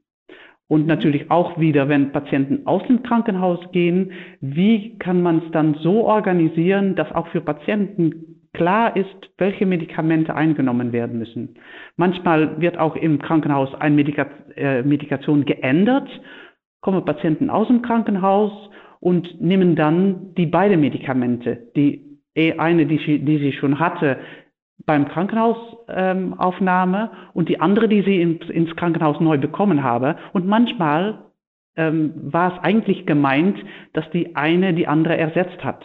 Und 0.68 0.88
natürlich 0.88 1.30
auch 1.30 1.60
wieder, 1.60 1.90
wenn 1.90 2.12
Patienten 2.12 2.66
aus 2.66 2.82
dem 2.88 3.04
Krankenhaus 3.04 3.60
gehen, 3.72 4.12
wie 4.40 4.98
kann 4.98 5.22
man 5.22 5.40
es 5.40 5.52
dann 5.52 5.76
so 5.76 6.06
organisieren, 6.06 6.96
dass 6.96 7.12
auch 7.12 7.28
für 7.28 7.42
Patienten 7.42 8.42
klar 8.54 8.96
ist, 8.96 9.32
welche 9.38 9.66
Medikamente 9.66 10.36
eingenommen 10.36 10.92
werden 10.92 11.20
müssen. 11.20 11.56
Manchmal 11.98 12.62
wird 12.62 12.78
auch 12.78 12.96
im 12.96 13.20
Krankenhaus 13.20 13.74
eine 13.76 13.96
Medika 13.96 14.28
äh, 14.56 14.84
Medikation 14.84 15.46
geändert, 15.46 16.08
kommen 16.82 17.04
Patienten 17.04 17.50
aus 17.50 17.68
dem 17.68 17.82
Krankenhaus 17.82 18.52
und 19.04 19.42
nehmen 19.42 19.76
dann 19.76 20.34
die 20.36 20.46
beiden 20.46 20.80
Medikamente, 20.80 21.68
die 21.76 22.22
eh, 22.36 22.54
eine, 22.54 22.86
die 22.86 23.00
sie, 23.00 23.20
die 23.20 23.38
sie 23.38 23.52
schon 23.52 23.78
hatte 23.78 24.18
beim 24.86 25.10
Krankenhausaufnahme 25.10 27.12
ähm, 27.12 27.30
und 27.34 27.50
die 27.50 27.60
andere, 27.60 27.90
die 27.90 28.02
sie 28.02 28.22
ins, 28.22 28.50
ins 28.50 28.74
Krankenhaus 28.78 29.20
neu 29.20 29.38
bekommen 29.38 29.84
habe. 29.84 30.16
Und 30.32 30.48
manchmal 30.48 31.26
ähm, 31.76 32.14
war 32.16 32.54
es 32.54 32.64
eigentlich 32.64 33.06
gemeint, 33.06 33.58
dass 33.92 34.10
die 34.12 34.38
eine 34.38 34.74
die 34.74 34.88
andere 34.88 35.18
ersetzt 35.18 35.62
hat. 35.66 35.84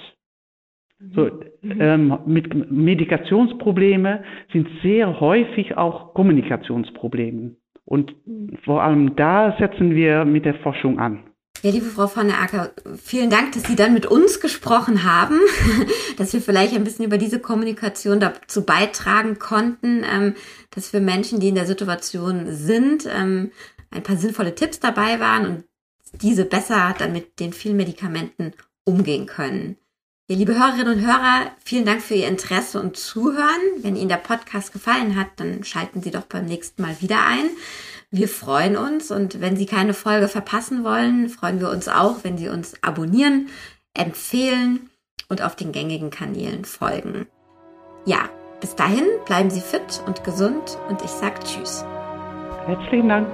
So, 1.14 1.28
mhm. 1.62 1.80
ähm, 1.80 2.18
mit 2.24 2.70
Medikationsprobleme 2.70 4.22
sind 4.52 4.68
sehr 4.80 5.18
häufig 5.18 5.76
auch 5.76 6.14
Kommunikationsprobleme. 6.14 7.56
Und 7.84 8.14
mhm. 8.26 8.58
vor 8.64 8.84
allem 8.84 9.16
da 9.16 9.56
setzen 9.58 9.96
wir 9.96 10.24
mit 10.24 10.44
der 10.44 10.54
Forschung 10.54 11.00
an. 11.00 11.24
Ja, 11.62 11.72
liebe 11.72 11.86
Frau 11.86 12.06
von 12.06 12.28
der 12.28 12.40
Acker, 12.40 12.70
vielen 13.02 13.30
Dank, 13.30 13.52
dass 13.52 13.64
Sie 13.64 13.74
dann 13.74 13.92
mit 13.92 14.06
uns 14.06 14.38
gesprochen 14.38 15.02
haben, 15.02 15.40
dass 16.16 16.32
wir 16.32 16.40
vielleicht 16.40 16.72
ein 16.74 16.84
bisschen 16.84 17.04
über 17.04 17.18
diese 17.18 17.40
Kommunikation 17.40 18.20
dazu 18.20 18.62
beitragen 18.62 19.40
konnten, 19.40 20.04
ähm, 20.08 20.36
dass 20.70 20.90
für 20.90 21.00
Menschen, 21.00 21.40
die 21.40 21.48
in 21.48 21.56
der 21.56 21.66
Situation 21.66 22.54
sind, 22.54 23.08
ähm, 23.12 23.50
ein 23.90 24.04
paar 24.04 24.16
sinnvolle 24.16 24.54
Tipps 24.54 24.78
dabei 24.78 25.18
waren 25.18 25.46
und 25.46 25.64
diese 26.22 26.44
besser 26.44 26.94
dann 26.96 27.12
mit 27.12 27.40
den 27.40 27.52
vielen 27.52 27.76
Medikamenten 27.76 28.52
umgehen 28.84 29.26
können. 29.26 29.76
Ja, 30.28 30.36
liebe 30.36 30.56
Hörerinnen 30.56 30.98
und 30.98 31.06
Hörer, 31.06 31.50
vielen 31.64 31.86
Dank 31.86 32.02
für 32.02 32.14
Ihr 32.14 32.28
Interesse 32.28 32.80
und 32.80 32.96
Zuhören. 32.96 33.60
Wenn 33.78 33.96
Ihnen 33.96 34.10
der 34.10 34.16
Podcast 34.16 34.72
gefallen 34.72 35.16
hat, 35.16 35.28
dann 35.36 35.64
schalten 35.64 36.02
Sie 36.02 36.10
doch 36.10 36.26
beim 36.26 36.44
nächsten 36.44 36.82
Mal 36.82 37.00
wieder 37.00 37.24
ein. 37.26 37.50
Wir 38.10 38.28
freuen 38.28 38.76
uns 38.76 39.10
und 39.10 39.40
wenn 39.42 39.56
Sie 39.56 39.66
keine 39.66 39.92
Folge 39.92 40.28
verpassen 40.28 40.82
wollen, 40.82 41.28
freuen 41.28 41.60
wir 41.60 41.70
uns 41.70 41.88
auch, 41.88 42.24
wenn 42.24 42.38
Sie 42.38 42.48
uns 42.48 42.82
abonnieren, 42.82 43.48
empfehlen 43.92 44.88
und 45.28 45.42
auf 45.42 45.56
den 45.56 45.72
gängigen 45.72 46.10
Kanälen 46.10 46.64
folgen. 46.64 47.26
Ja, 48.06 48.30
bis 48.60 48.74
dahin 48.74 49.04
bleiben 49.26 49.50
Sie 49.50 49.60
fit 49.60 50.02
und 50.06 50.24
gesund 50.24 50.78
und 50.88 51.02
ich 51.02 51.10
sage 51.10 51.38
Tschüss. 51.44 51.84
Herzlichen 52.66 53.08
Dank. 53.10 53.28